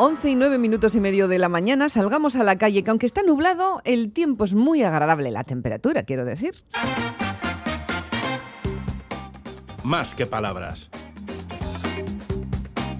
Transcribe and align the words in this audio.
11 0.00 0.30
y 0.30 0.36
9 0.36 0.58
minutos 0.58 0.94
y 0.94 1.00
medio 1.00 1.26
de 1.26 1.40
la 1.40 1.48
mañana, 1.48 1.88
salgamos 1.88 2.36
a 2.36 2.44
la 2.44 2.56
calle, 2.56 2.84
que 2.84 2.90
aunque 2.90 3.06
está 3.06 3.24
nublado, 3.24 3.82
el 3.84 4.12
tiempo 4.12 4.44
es 4.44 4.54
muy 4.54 4.84
agradable, 4.84 5.32
la 5.32 5.42
temperatura, 5.42 6.04
quiero 6.04 6.24
decir. 6.24 6.62
Más 9.82 10.14
que 10.14 10.24
palabras. 10.24 10.90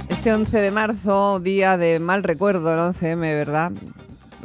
Este 0.08 0.34
11 0.34 0.60
de 0.60 0.70
marzo, 0.72 1.38
día 1.38 1.76
de 1.76 2.00
mal 2.00 2.24
recuerdo, 2.24 2.74
el 2.74 2.80
11M, 2.80 3.20
¿verdad? 3.20 3.70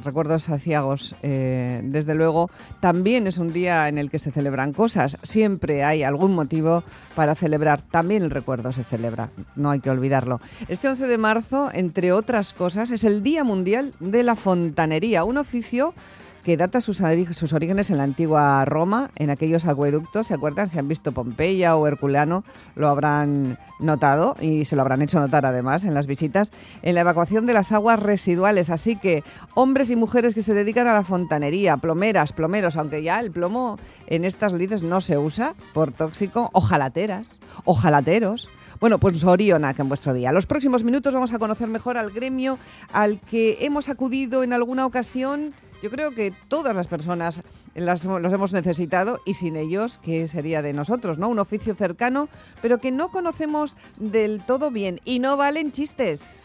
Recuerdos 0.03 0.49
aciagos, 0.49 1.15
eh, 1.21 1.81
desde 1.83 2.15
luego, 2.15 2.49
también 2.79 3.27
es 3.27 3.37
un 3.37 3.51
día 3.51 3.87
en 3.87 3.97
el 3.97 4.09
que 4.09 4.19
se 4.19 4.31
celebran 4.31 4.73
cosas. 4.73 5.17
Siempre 5.23 5.83
hay 5.83 6.03
algún 6.03 6.33
motivo 6.33 6.83
para 7.15 7.35
celebrar. 7.35 7.81
También 7.81 8.23
el 8.23 8.31
recuerdo 8.31 8.71
se 8.71 8.83
celebra, 8.83 9.29
no 9.55 9.71
hay 9.71 9.79
que 9.79 9.89
olvidarlo. 9.89 10.41
Este 10.67 10.89
11 10.89 11.07
de 11.07 11.17
marzo, 11.17 11.69
entre 11.73 12.11
otras 12.11 12.53
cosas, 12.53 12.91
es 12.91 13.03
el 13.03 13.23
Día 13.23 13.43
Mundial 13.43 13.93
de 13.99 14.23
la 14.23 14.35
Fontanería, 14.35 15.23
un 15.23 15.37
oficio 15.37 15.93
que 16.43 16.57
data 16.57 16.81
sus, 16.81 17.01
sus, 17.31 17.53
orígenes 17.53 17.89
en 17.89 17.97
la 17.97 18.03
antigua 18.03 18.65
Roma, 18.65 19.11
en 19.15 19.29
aquellos 19.29 19.65
acueductos, 19.65 20.27
¿se 20.27 20.33
acuerdan? 20.33 20.69
Si 20.69 20.77
han 20.77 20.87
visto 20.87 21.13
Pompeya 21.13 21.75
o 21.77 21.87
Herculano, 21.87 22.43
lo 22.75 22.89
habrán 22.89 23.57
notado 23.79 24.35
y 24.39 24.65
se 24.65 24.75
lo 24.75 24.81
habrán 24.81 25.01
hecho 25.01 25.19
notar 25.19 25.45
además 25.45 25.85
en 25.85 25.93
las 25.93 26.05
visitas, 26.05 26.51
en 26.81 26.95
la 26.95 27.01
evacuación 27.01 27.45
de 27.45 27.53
las 27.53 27.71
aguas 27.71 27.99
residuales. 27.99 28.69
Así 28.69 28.97
que 28.97 29.23
hombres 29.55 29.89
y 29.89 29.95
mujeres 29.95 30.35
que 30.35 30.43
se 30.43 30.53
dedican 30.53 30.87
a 30.87 30.93
la 30.93 31.03
fontanería, 31.03 31.77
plomeras, 31.77 32.33
plomeros, 32.33 32.75
aunque 32.75 33.03
ya 33.03 33.19
el 33.19 33.31
plomo 33.31 33.77
en 34.07 34.25
estas 34.25 34.53
lides 34.53 34.83
no 34.83 34.99
se 34.99 35.17
usa 35.17 35.55
por 35.73 35.91
tóxico, 35.93 36.49
ojalateras, 36.53 37.39
ojalateros. 37.63 38.49
Bueno, 38.83 38.99
pues 38.99 39.23
Orionac 39.23 39.79
en 39.79 39.87
vuestro 39.87 40.13
día. 40.13 40.33
Los 40.33 40.45
próximos 40.45 40.83
minutos 40.83 41.13
vamos 41.13 41.31
a 41.31 41.39
conocer 41.39 41.69
mejor 41.69 41.97
al 41.97 42.11
gremio 42.11 42.59
al 42.91 43.21
que 43.21 43.59
hemos 43.61 43.87
acudido 43.87 44.43
en 44.43 44.51
alguna 44.51 44.85
ocasión 44.85 45.53
yo 45.81 45.89
creo 45.89 46.11
que 46.11 46.33
todas 46.49 46.75
las 46.75 46.87
personas 46.87 47.41
las, 47.75 48.03
los 48.03 48.33
hemos 48.33 48.51
necesitado 48.51 49.21
y 49.25 49.35
sin 49.35 49.55
ellos, 49.55 50.01
¿qué 50.03 50.27
sería 50.27 50.61
de 50.61 50.73
nosotros? 50.73 51.17
¿no? 51.17 51.29
Un 51.29 51.39
oficio 51.39 51.75
cercano, 51.75 52.27
pero 52.61 52.79
que 52.79 52.91
no 52.91 53.07
conocemos 53.07 53.77
del 53.95 54.41
todo 54.41 54.69
bien 54.69 54.99
y 55.05 55.19
no 55.19 55.37
valen 55.37 55.71
chistes. 55.71 56.43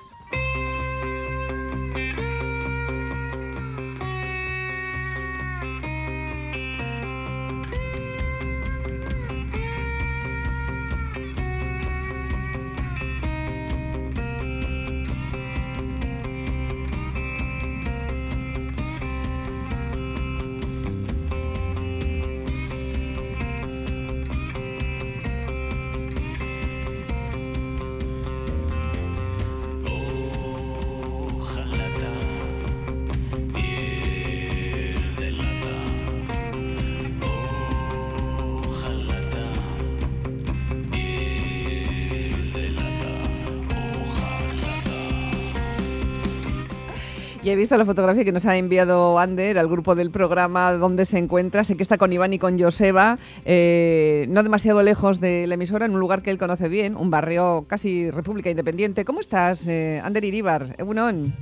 He 47.44 47.56
visto 47.56 47.76
la 47.76 47.84
fotografía 47.84 48.24
que 48.24 48.32
nos 48.32 48.46
ha 48.46 48.56
enviado 48.56 49.18
Ander 49.18 49.58
al 49.58 49.68
grupo 49.68 49.94
del 49.94 50.10
programa 50.10 50.72
donde 50.72 51.04
se 51.04 51.18
encuentra. 51.18 51.64
Sé 51.64 51.76
que 51.76 51.82
está 51.82 51.98
con 51.98 52.12
Iván 52.12 52.32
y 52.32 52.38
con 52.38 52.58
Joseba, 52.58 53.18
eh, 53.44 54.26
no 54.28 54.42
demasiado 54.42 54.82
lejos 54.82 55.20
de 55.20 55.46
la 55.46 55.54
emisora, 55.54 55.86
en 55.86 55.94
un 55.94 56.00
lugar 56.00 56.22
que 56.22 56.30
él 56.30 56.38
conoce 56.38 56.68
bien, 56.68 56.96
un 56.96 57.10
barrio 57.10 57.66
casi 57.68 58.10
República 58.10 58.50
Independiente. 58.50 59.04
¿Cómo 59.04 59.20
estás, 59.20 59.66
eh, 59.68 60.00
Ander 60.02 60.24
Iríbar? 60.24 60.74
Egunon. 60.78 61.34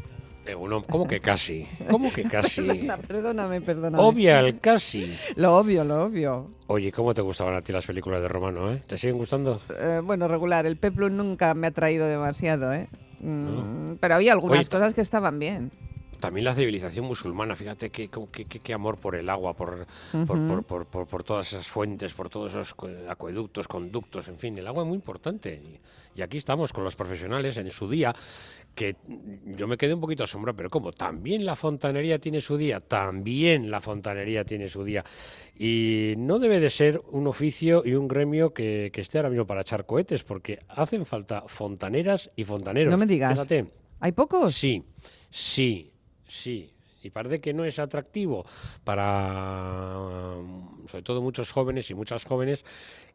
Egunon, 0.46 0.82
¿cómo 0.82 1.08
que 1.08 1.20
casi? 1.20 1.66
¿Cómo 1.90 2.12
que 2.12 2.22
casi? 2.24 2.62
perdóname, 3.08 3.60
perdóname. 3.60 4.02
Obvia 4.02 4.40
el 4.40 4.60
casi. 4.60 5.16
Lo 5.34 5.56
obvio, 5.56 5.82
lo 5.82 6.04
obvio. 6.04 6.50
Oye, 6.68 6.92
¿cómo 6.92 7.14
te 7.14 7.22
gustaban 7.22 7.54
a 7.54 7.62
ti 7.62 7.72
las 7.72 7.84
películas 7.84 8.22
de 8.22 8.28
Romano, 8.28 8.72
eh? 8.72 8.82
¿Te 8.86 8.96
siguen 8.96 9.18
gustando? 9.18 9.60
Eh, 9.76 10.00
bueno, 10.04 10.28
regular. 10.28 10.66
El 10.66 10.76
Peplum 10.76 11.16
nunca 11.16 11.54
me 11.54 11.68
ha 11.68 11.70
traído 11.72 12.06
demasiado, 12.06 12.72
¿eh? 12.72 12.88
Mm, 13.20 13.94
pero 14.00 14.14
había 14.14 14.32
algunas 14.32 14.68
cosas 14.68 14.94
que 14.94 15.00
estaban 15.00 15.38
bien. 15.38 15.70
También 16.26 16.44
la 16.46 16.56
civilización 16.56 17.04
musulmana, 17.04 17.54
fíjate 17.54 17.90
qué, 17.90 18.10
qué, 18.10 18.74
amor 18.74 18.98
por 18.98 19.14
el 19.14 19.30
agua, 19.30 19.54
por, 19.54 19.86
por, 20.26 21.22
todas 21.22 21.52
esas 21.52 21.68
fuentes, 21.68 22.14
por 22.14 22.28
todos 22.28 22.52
esos 22.52 22.74
acueductos, 23.08 23.68
conductos, 23.68 24.26
en 24.26 24.36
fin, 24.36 24.58
el 24.58 24.66
agua 24.66 24.82
es 24.82 24.88
muy 24.88 24.96
importante. 24.96 25.62
Y, 26.16 26.20
aquí 26.20 26.38
estamos 26.38 26.72
con 26.72 26.82
los 26.82 26.96
profesionales 26.96 27.56
en 27.58 27.70
su 27.70 27.88
día, 27.88 28.12
que 28.74 28.96
yo 29.56 29.68
me 29.68 29.76
quedé 29.76 29.94
un 29.94 30.00
poquito 30.00 30.24
asombrado, 30.24 30.56
pero 30.56 30.68
¿cómo? 30.68 30.90
También 30.90 31.46
la 31.46 31.54
fontanería 31.54 32.18
tiene 32.18 32.40
su 32.40 32.56
día, 32.56 32.80
también 32.80 33.70
la 33.70 33.80
fontanería 33.80 34.44
tiene 34.44 34.68
su 34.68 34.82
día. 34.82 35.04
Y 35.56 36.14
no 36.16 36.40
debe 36.40 36.58
de 36.58 36.70
ser 36.70 37.00
un 37.12 37.28
oficio 37.28 37.84
y 37.86 37.94
un 37.94 38.08
gremio 38.08 38.52
que, 38.52 38.90
esté 38.92 39.18
ahora 39.18 39.30
mismo 39.30 39.46
para 39.46 39.60
echar 39.60 39.86
cohetes, 39.86 40.24
porque 40.24 40.58
hacen 40.70 41.06
falta 41.06 41.44
fontaneras 41.46 42.32
y 42.34 42.42
fontaneros. 42.42 42.90
No 42.90 42.98
me 42.98 43.06
digas. 43.06 43.32
Fíjate. 43.32 43.70
¿Hay 44.00 44.10
pocos? 44.10 44.56
Sí, 44.56 44.82
sí. 45.30 45.92
Sí, 46.28 46.72
y 47.02 47.10
parece 47.10 47.40
que 47.40 47.54
no 47.54 47.64
es 47.64 47.78
atractivo 47.78 48.44
para, 48.84 50.36
sobre 50.88 51.02
todo, 51.02 51.22
muchos 51.22 51.52
jóvenes 51.52 51.90
y 51.90 51.94
muchas 51.94 52.24
jóvenes 52.24 52.64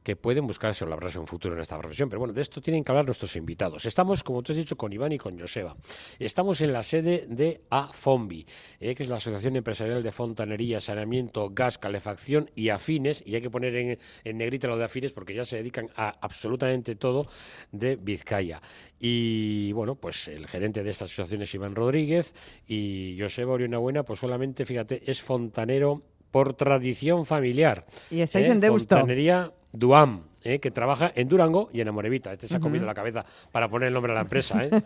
que 0.04 0.16
pueden 0.16 0.48
buscarse 0.48 0.86
la 0.86 0.96
verdad 0.96 1.16
un 1.18 1.28
futuro 1.28 1.56
en 1.56 1.62
esta 1.62 1.78
profesión. 1.78 2.10
Pero 2.10 2.20
bueno, 2.20 2.34
de 2.34 2.42
esto 2.42 2.62
tienen 2.62 2.84
que 2.84 2.92
hablar 2.92 3.06
nuestros 3.06 3.36
invitados. 3.36 3.86
Estamos, 3.86 4.24
como 4.24 4.42
tú 4.42 4.52
has 4.52 4.58
dicho, 4.58 4.76
con 4.76 4.92
Iván 4.92 5.12
y 5.12 5.18
con 5.18 5.40
Joseba. 5.40 5.76
Estamos 6.20 6.62
en 6.62 6.74
la 6.74 6.84
sede 6.84 7.26
de 7.28 7.62
AFOMBI, 7.70 8.46
eh, 8.80 8.96
que 8.96 9.04
es 9.04 9.10
la 9.10 9.18
Asociación 9.18 9.56
Empresarial 9.56 10.02
de 10.02 10.12
Fontanería, 10.12 10.80
Saneamiento, 10.80 11.50
Gas, 11.52 11.78
Calefacción 11.78 12.50
y 12.56 12.70
Afines. 12.70 13.24
Y 13.26 13.36
hay 13.36 13.42
que 13.42 13.50
poner 13.50 13.76
en, 13.76 14.00
en 14.24 14.38
negrita 14.38 14.68
lo 14.68 14.78
de 14.78 14.86
afines 14.86 15.12
porque 15.14 15.34
ya 15.34 15.46
se 15.46 15.58
dedican 15.58 15.90
a 15.96 16.10
absolutamente 16.22 16.96
todo 16.96 17.24
de 17.72 17.96
Vizcaya. 17.96 18.62
Y 19.00 19.72
bueno, 19.74 19.96
pues 19.96 20.28
el 20.28 20.48
gerente 20.48 20.84
de 20.84 20.90
esta 20.90 21.06
asociación 21.06 21.42
es 21.42 21.54
Iván 21.54 21.76
Rodríguez 21.76 22.34
y 22.68 23.18
Joseba 23.20 23.58
Buena, 23.58 24.04
pues 24.04 24.20
solamente, 24.20 24.66
fíjate, 24.66 25.04
es 25.10 25.22
fontanero 25.22 26.04
por 26.32 26.54
tradición 26.54 27.26
familiar. 27.26 27.86
Y 28.10 28.22
estáis 28.22 28.48
en 28.48 28.60
Deusto. 28.60 28.96
Fontanería 28.96 29.52
Duam, 29.72 30.24
¿eh? 30.44 30.60
que 30.60 30.72
trabaja 30.72 31.12
en 31.16 31.28
Durango 31.28 31.70
y 31.74 31.82
en 31.82 31.88
Amorevita. 31.88 32.34
Este 32.34 32.48
se 32.48 32.58
ha 32.58 32.60
comido 32.60 32.86
la 32.86 32.94
cabeza 32.94 33.26
para 33.52 33.70
poner 33.70 33.88
el 33.88 33.94
nombre 33.94 34.12
a 34.12 34.16
la 34.16 34.22
empresa. 34.22 34.64
¿eh? 34.66 34.70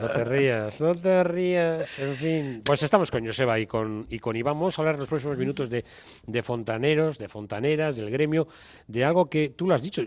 no 0.00 0.08
te 0.10 0.24
rías, 0.24 0.80
no 0.80 0.94
te 0.94 1.24
rías. 1.24 1.98
En 1.98 2.16
fin, 2.16 2.62
pues 2.64 2.82
estamos 2.82 3.10
con 3.10 3.24
Joseba 3.24 3.58
y 3.58 3.66
con, 3.66 4.06
y 4.08 4.18
con 4.18 4.36
Iván. 4.36 4.54
Vamos 4.54 4.78
a 4.78 4.82
hablar 4.82 4.94
en 4.94 5.00
los 5.00 5.08
próximos 5.08 5.36
minutos 5.36 5.70
de, 5.70 5.84
de 6.26 6.42
fontaneros, 6.42 7.18
de 7.18 7.28
fontaneras, 7.28 7.96
del 7.96 8.10
gremio, 8.10 8.48
de 8.86 9.04
algo 9.04 9.28
que 9.28 9.50
tú 9.50 9.66
lo 9.66 9.74
has 9.74 9.82
dicho. 9.82 10.02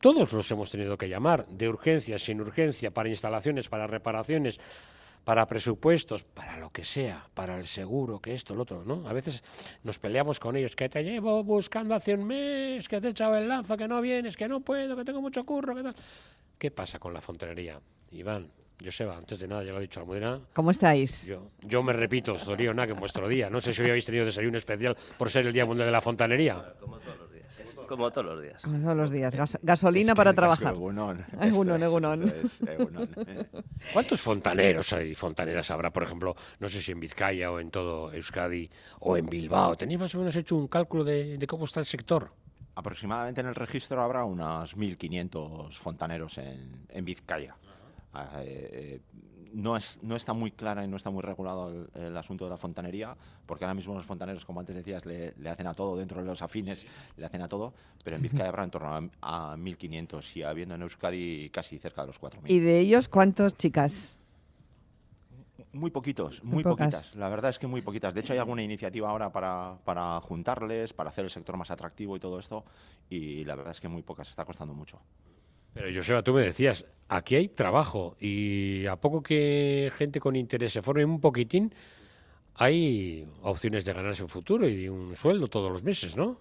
Todos 0.00 0.32
los 0.32 0.50
hemos 0.50 0.68
tenido 0.70 0.98
que 0.98 1.08
llamar, 1.08 1.46
de 1.46 1.68
urgencia, 1.68 2.18
sin 2.18 2.40
urgencia, 2.40 2.90
para 2.90 3.08
instalaciones, 3.08 3.68
para 3.68 3.86
reparaciones, 3.86 4.58
para 5.24 5.46
presupuestos, 5.46 6.22
para 6.22 6.58
lo 6.58 6.70
que 6.70 6.84
sea, 6.84 7.26
para 7.34 7.58
el 7.58 7.66
seguro, 7.66 8.20
que 8.20 8.34
esto, 8.34 8.54
lo 8.54 8.62
otro, 8.62 8.84
¿no? 8.84 9.08
A 9.08 9.12
veces 9.12 9.42
nos 9.84 9.98
peleamos 9.98 10.40
con 10.40 10.56
ellos, 10.56 10.74
que 10.74 10.88
te 10.88 11.02
llevo 11.02 11.44
buscando 11.44 11.94
hace 11.94 12.14
un 12.14 12.26
mes, 12.26 12.88
que 12.88 13.00
te 13.00 13.08
he 13.08 13.10
echado 13.10 13.36
el 13.36 13.48
lazo, 13.48 13.76
que 13.76 13.86
no 13.86 14.00
vienes, 14.00 14.36
que 14.36 14.48
no 14.48 14.60
puedo, 14.60 14.96
que 14.96 15.04
tengo 15.04 15.20
mucho 15.20 15.44
curro, 15.44 15.74
que 15.74 15.82
tal. 15.82 15.94
¿Qué 16.58 16.70
pasa 16.70 16.98
con 16.98 17.14
la 17.14 17.20
fontanería, 17.20 17.80
Iván? 18.10 18.50
Joseba, 18.84 19.16
antes 19.16 19.38
de 19.38 19.46
nada, 19.46 19.62
ya 19.62 19.70
lo 19.70 19.78
ha 19.78 19.80
dicho 19.80 20.00
Almudena. 20.00 20.40
¿Cómo 20.54 20.70
estáis? 20.70 21.24
Yo, 21.26 21.50
yo 21.60 21.82
me 21.82 21.92
repito, 21.92 22.36
Zoriona, 22.36 22.86
que 22.86 22.92
en 22.92 22.98
vuestro 22.98 23.28
día. 23.28 23.48
No 23.48 23.60
sé 23.60 23.72
si 23.72 23.82
hoy 23.82 23.90
habéis 23.90 24.06
tenido 24.06 24.24
desayuno 24.24 24.58
especial 24.58 24.96
por 25.18 25.30
ser 25.30 25.46
el 25.46 25.52
Día 25.52 25.64
Mundial 25.64 25.86
de 25.86 25.92
la 25.92 26.00
Fontanería. 26.00 26.74
Como 27.88 28.10
todos 28.10 28.26
los 28.26 28.42
días. 28.42 28.62
Como 28.62 28.78
todos 28.80 28.96
los 28.96 29.10
días. 29.10 29.34
gasolina 29.62 30.14
para 30.14 30.32
trabajar. 30.32 30.74
¿Cuántos 33.92 34.20
fontaneros 34.20 34.92
hay, 34.92 35.14
fontaneras 35.14 35.70
habrá, 35.70 35.92
por 35.92 36.02
ejemplo, 36.02 36.36
no 36.58 36.68
sé 36.68 36.80
si 36.80 36.92
en 36.92 37.00
Vizcaya 37.00 37.50
o 37.50 37.60
en 37.60 37.70
todo 37.70 38.12
Euskadi 38.12 38.70
o 39.00 39.16
en 39.16 39.26
Bilbao? 39.26 39.76
¿Tenéis 39.76 40.00
más 40.00 40.14
o 40.14 40.18
menos 40.18 40.36
hecho 40.36 40.56
un 40.56 40.68
cálculo 40.68 41.04
de, 41.04 41.44
cómo 41.48 41.64
está 41.64 41.80
el 41.80 41.86
sector? 41.86 42.30
Aproximadamente 42.74 43.40
en 43.42 43.48
el 43.48 43.54
registro 43.54 44.00
habrá 44.00 44.24
unos 44.24 44.76
1.500 44.76 45.72
fontaneros 45.72 46.38
en, 46.38 46.86
en 46.88 47.04
Vizcaya. 47.04 47.54
Eh, 48.14 49.00
no, 49.52 49.76
es, 49.76 50.02
no 50.02 50.16
está 50.16 50.32
muy 50.32 50.50
clara 50.50 50.84
y 50.84 50.88
no 50.88 50.96
está 50.96 51.10
muy 51.10 51.22
regulado 51.22 51.88
el, 51.94 52.16
asunto 52.16 52.44
de 52.44 52.50
la 52.50 52.56
fontanería, 52.56 53.16
porque 53.46 53.64
ahora 53.64 53.74
mismo 53.74 53.94
los 53.94 54.06
fontaneros, 54.06 54.44
como 54.44 54.60
antes 54.60 54.76
decías, 54.76 55.04
le, 55.06 55.34
hacen 55.48 55.66
a 55.66 55.74
todo, 55.74 55.96
dentro 55.96 56.20
de 56.20 56.26
los 56.26 56.42
afines 56.42 56.86
le 57.16 57.26
hacen 57.26 57.42
a 57.42 57.48
todo, 57.48 57.72
pero 58.04 58.16
en 58.16 58.22
Vizcaya 58.22 58.48
habrá 58.48 58.64
en 58.64 58.70
torno 58.70 59.10
a, 59.20 59.56
1.500 59.56 60.36
y 60.36 60.42
habiendo 60.42 60.74
en 60.74 60.82
Euskadi 60.82 61.50
casi 61.50 61.78
cerca 61.78 62.02
de 62.02 62.08
los 62.08 62.20
4.000. 62.20 62.42
¿Y 62.46 62.60
de 62.60 62.80
ellos 62.80 63.08
cuántos 63.08 63.56
chicas? 63.56 64.16
Muy 65.72 65.90
poquitos, 65.90 66.44
muy, 66.44 66.62
poquitas. 66.62 67.14
La 67.14 67.30
verdad 67.30 67.48
es 67.48 67.58
que 67.58 67.66
muy 67.66 67.80
poquitas. 67.80 68.12
De 68.12 68.20
hecho, 68.20 68.34
hay 68.34 68.38
alguna 68.38 68.62
iniciativa 68.62 69.08
ahora 69.08 69.32
para, 69.32 69.78
para 69.84 70.20
juntarles, 70.20 70.92
para 70.92 71.08
hacer 71.08 71.24
el 71.24 71.30
sector 71.30 71.56
más 71.56 71.70
atractivo 71.70 72.14
y 72.14 72.20
todo 72.20 72.38
esto, 72.38 72.64
y 73.08 73.44
la 73.44 73.54
verdad 73.54 73.72
es 73.72 73.80
que 73.80 73.88
muy 73.88 74.02
pocas, 74.02 74.28
está 74.28 74.44
costando 74.44 74.74
mucho. 74.74 75.00
Pero 75.74 75.88
Joseba, 75.94 76.22
tú 76.22 76.34
me 76.34 76.42
decías, 76.42 76.86
aquí 77.08 77.36
hay 77.36 77.48
trabajo 77.48 78.16
y 78.20 78.86
a 78.86 78.96
poco 78.96 79.22
que 79.22 79.90
gente 79.96 80.20
con 80.20 80.36
interés 80.36 80.72
se 80.72 80.82
forme 80.82 81.04
un 81.04 81.20
poquitín, 81.20 81.74
hay 82.54 83.26
opciones 83.42 83.84
de 83.84 83.92
ganarse 83.92 84.22
un 84.22 84.28
futuro 84.28 84.68
y 84.68 84.88
un 84.88 85.16
sueldo 85.16 85.48
todos 85.48 85.72
los 85.72 85.82
meses, 85.82 86.16
¿no? 86.16 86.38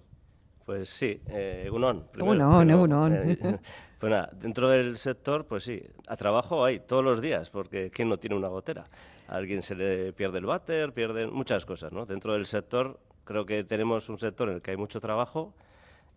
Pues 0.65 0.89
sí, 0.89 1.21
eh, 1.29 1.63
Egunon. 1.65 2.05
Egunon, 2.13 3.13
eh, 3.13 3.37
pues 3.99 4.09
nada, 4.09 4.29
dentro 4.33 4.69
del 4.69 4.97
sector, 4.97 5.45
pues 5.45 5.63
sí, 5.63 5.81
a 6.07 6.15
trabajo 6.15 6.63
hay 6.63 6.79
todos 6.79 7.03
los 7.03 7.21
días, 7.21 7.49
porque 7.49 7.89
¿quién 7.89 8.09
no 8.09 8.17
tiene 8.17 8.35
una 8.35 8.47
gotera? 8.47 8.85
A 9.27 9.35
alguien 9.35 9.63
se 9.63 9.75
le 9.75 10.13
pierde 10.13 10.39
el 10.39 10.45
váter, 10.45 10.93
pierden 10.93 11.33
muchas 11.33 11.65
cosas, 11.65 11.91
¿no? 11.91 12.05
Dentro 12.05 12.33
del 12.33 12.45
sector 12.45 12.99
creo 13.23 13.45
que 13.45 13.63
tenemos 13.63 14.09
un 14.09 14.17
sector 14.17 14.49
en 14.49 14.55
el 14.55 14.61
que 14.61 14.71
hay 14.71 14.77
mucho 14.77 14.99
trabajo 14.99 15.53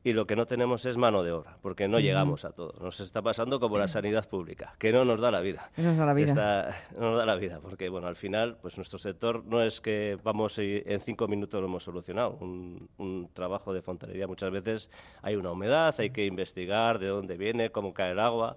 y 0.05 0.12
lo 0.12 0.27
que 0.27 0.37
no 0.37 0.45
tenemos 0.47 0.85
es 0.85 0.99
mano 0.99 1.23
de 1.23 1.33
obra, 1.33 1.56
porque 1.62 1.89
no 1.89 1.99
llegamos 1.99 2.45
a 2.45 2.53
todo. 2.53 2.75
Nos 2.81 3.01
está 3.01 3.23
pasando 3.23 3.59
como 3.59 3.79
la 3.79 3.89
sanidad 3.89 4.29
pública, 4.29 4.75
que 4.79 4.93
no 4.93 5.06
nos 5.06 5.19
da 5.19 5.31
la 5.31 5.41
vida. 5.41 5.71
No 5.79 5.85
nos 5.85 5.97
da 5.97 6.05
la 6.05 6.12
vida. 6.12 6.77
no 6.93 7.11
nos 7.11 7.19
da 7.19 7.25
la 7.25 7.37
vida, 7.37 7.59
porque 7.62 7.89
bueno, 7.89 8.06
al 8.06 8.15
final, 8.15 8.59
pues 8.61 8.77
nuestro 8.77 8.99
sector 8.99 9.43
no 9.47 9.62
es 9.62 9.81
que 9.81 10.19
vamos 10.23 10.59
y 10.59 10.83
en 10.85 11.01
cinco 11.01 11.27
minutos 11.27 11.59
lo 11.59 11.69
hemos 11.69 11.85
solucionado. 11.85 12.37
Un, 12.41 12.87
un 12.99 13.31
trabajo 13.33 13.73
de 13.73 13.81
fontanería 13.81 14.27
muchas 14.27 14.51
veces 14.51 14.91
hay 15.23 15.37
una 15.37 15.51
humedad, 15.53 15.95
hay 15.97 16.11
que 16.11 16.27
investigar 16.27 16.99
de 16.99 17.06
dónde 17.06 17.39
viene, 17.39 17.71
cómo 17.71 17.95
cae 17.95 18.12
el 18.12 18.21
agua 18.21 18.56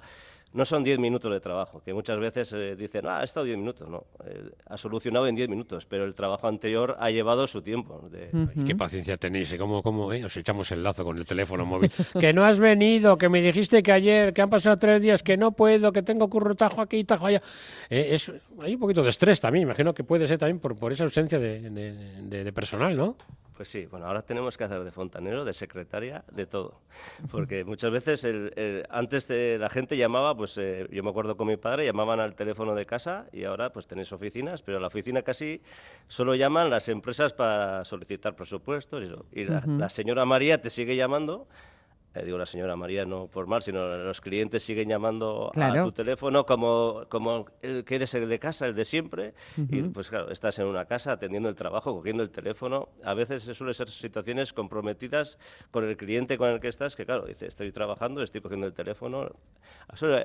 no 0.53 0.65
son 0.65 0.83
10 0.83 0.99
minutos 0.99 1.31
de 1.31 1.39
trabajo, 1.39 1.81
que 1.83 1.93
muchas 1.93 2.19
veces 2.19 2.51
eh, 2.53 2.75
dicen, 2.75 3.05
ah, 3.07 3.19
ha 3.19 3.23
estado 3.23 3.45
10 3.45 3.57
minutos, 3.57 3.89
no, 3.89 4.05
eh, 4.25 4.49
ha 4.65 4.77
solucionado 4.77 5.27
en 5.27 5.35
10 5.35 5.49
minutos, 5.49 5.85
pero 5.85 6.05
el 6.05 6.15
trabajo 6.15 6.47
anterior 6.47 6.95
ha 6.99 7.09
llevado 7.11 7.47
su 7.47 7.61
tiempo. 7.61 8.09
Qué 8.65 8.75
paciencia 8.75 9.17
tenéis, 9.17 9.51
¿eh? 9.53 9.57
¿Cómo, 9.57 9.83
cómo 9.83 10.11
eh? 10.13 10.23
os 10.25 10.35
echamos 10.37 10.71
el 10.71 10.83
lazo 10.83 11.03
con 11.03 11.17
el 11.17 11.25
teléfono 11.25 11.65
móvil? 11.65 11.91
que 12.19 12.33
no 12.33 12.45
has 12.45 12.59
venido, 12.59 13.17
que 13.17 13.29
me 13.29 13.41
dijiste 13.41 13.83
que 13.83 13.91
ayer, 13.91 14.33
que 14.33 14.41
han 14.41 14.49
pasado 14.49 14.77
tres 14.77 15.01
días, 15.01 15.23
que 15.23 15.37
no 15.37 15.51
puedo, 15.51 15.91
que 15.91 16.01
tengo 16.01 16.29
curro 16.29 16.55
tajo 16.55 16.81
aquí, 16.81 17.03
tajo 17.03 17.27
allá. 17.27 17.41
es, 17.89 18.31
hay 18.59 18.73
un 18.75 18.79
poquito 18.79 19.03
de 19.03 19.09
estrés 19.09 19.39
también, 19.39 19.63
imagino 19.63 19.93
que 19.93 20.03
puede 20.03 20.27
ser 20.27 20.37
también 20.37 20.59
por, 20.59 20.75
por 20.75 20.91
esa 20.91 21.03
ausencia 21.03 21.39
de, 21.39 21.69
de 21.69 22.53
personal, 22.53 22.95
¿no? 22.95 23.15
Pues 23.57 23.69
sí, 23.69 23.87
bueno, 23.87 24.05
ahora 24.05 24.21
tenemos 24.21 24.55
que 24.55 24.65
hacer 24.65 24.83
de 24.83 24.91
fontanero, 24.91 25.43
de 25.43 25.51
secretaria, 25.51 26.23
de 26.31 26.45
todo. 26.45 26.79
Porque 27.31 27.63
muchas 27.65 27.89
veces, 27.89 28.23
el, 28.23 28.85
antes 28.87 29.27
de, 29.27 29.57
la 29.57 29.67
gente 29.67 29.97
llamaba, 29.97 30.37
pues 30.37 30.59
eh, 30.59 30.87
yo 30.91 31.01
me 31.01 31.09
acuerdo 31.09 31.35
con 31.35 31.47
mi 31.47 31.57
padre, 31.57 31.83
llamaban 31.83 32.19
al 32.19 32.35
teléfono 32.35 32.75
de 32.75 32.85
casa 32.85 33.25
y 33.33 33.45
ahora 33.45 33.73
pues 33.73 33.87
tenéis 33.87 34.11
oficinas, 34.11 34.61
pero 34.61 34.79
la 34.79 34.87
oficina 34.87 35.23
casi 35.23 35.59
solo 36.07 36.35
llaman 36.35 36.69
las 36.69 36.87
empresas 36.87 37.33
para 37.33 37.83
solicitar 37.83 38.35
presupuestos 38.35 39.01
y 39.01 39.07
eso. 39.07 39.25
Y 39.31 39.45
la 39.45 39.89
señora 39.89 40.23
María 40.23 40.61
te 40.61 40.69
sigue 40.69 40.95
llamando 40.95 41.47
eh, 42.17 42.25
digo 42.25 42.37
la 42.37 42.45
señora 42.45 42.75
María 42.75 43.05
no 43.05 43.27
por 43.27 43.47
mal, 43.47 43.61
sino 43.61 43.97
los 43.97 44.21
clientes 44.21 44.63
siguen 44.63 44.89
llamando 44.89 45.51
a 45.55 45.83
tu 45.83 45.91
teléfono 45.91 46.45
como, 46.45 47.03
como 47.09 47.45
el 47.61 47.83
que 47.83 47.95
eres 47.95 48.13
el 48.13 48.27
de 48.29 48.39
casa, 48.39 48.65
el 48.65 48.75
de 48.75 48.85
siempre, 48.85 49.33
y 49.57 49.81
pues 49.83 50.09
claro, 50.09 50.31
estás 50.31 50.59
en 50.59 50.67
una 50.67 50.85
casa 50.85 51.13
atendiendo 51.13 51.49
el 51.49 51.55
trabajo, 51.55 51.93
cogiendo 51.93 52.23
el 52.23 52.29
teléfono, 52.29 52.89
a 53.03 53.13
veces 53.13 53.43
suelen 53.43 53.73
ser 53.73 53.89
situaciones 53.89 54.53
comprometidas 54.53 55.37
con 55.71 55.85
el 55.85 55.97
cliente 55.97 56.37
con 56.37 56.49
el 56.49 56.59
que 56.59 56.67
estás, 56.67 56.95
que 56.95 57.05
claro, 57.05 57.25
dice, 57.25 57.47
estoy 57.47 57.71
trabajando, 57.71 58.21
estoy 58.21 58.41
cogiendo 58.41 58.67
el 58.67 58.73
teléfono, 58.73 59.29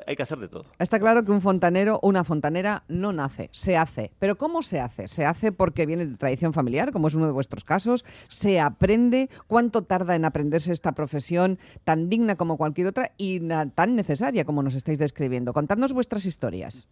hay 0.07 0.17
que 0.17 0.23
hacer 0.23 0.39
de 0.39 0.49
todo. 0.49 0.67
Está 0.79 0.99
claro 0.99 1.25
que 1.25 1.33
un 1.33 1.41
fontanero 1.41 1.99
o 2.03 2.09
una 2.09 2.25
fontanera 2.25 2.85
no 2.89 3.13
nace, 3.13 3.49
se 3.53 3.77
hace, 3.77 4.13
pero 4.19 4.37
¿cómo 4.37 4.63
se 4.63 4.81
hace? 4.81 5.09
¿Se 5.09 5.25
hace 5.25 5.53
porque 5.53 5.87
viene 5.87 6.07
de 6.07 6.17
tradición 6.17 6.53
familiar, 6.53 6.93
como 6.93 7.09
es 7.09 7.15
uno 7.15 7.27
de 7.27 7.33
vuestros 7.33 7.65
casos? 7.65 8.05
¿Se 8.29 8.61
aprende? 8.61 9.29
¿Cuánto 9.47 9.83
tarda 9.83 10.17
en 10.17 10.25
aprenderse 10.25 10.73
esta 10.73 10.93
profesión? 10.93 11.59
Tan 11.85 12.09
digna 12.09 12.37
como 12.37 12.57
cualquier 12.57 12.87
otra 12.87 13.13
y 13.17 13.41
tan 13.75 13.97
necesaria 13.97 14.45
como 14.45 14.63
nos 14.63 14.75
estáis 14.75 14.99
describiendo. 14.99 15.53
Contadnos 15.53 15.93
vuestras 15.93 16.27
historias. 16.27 16.89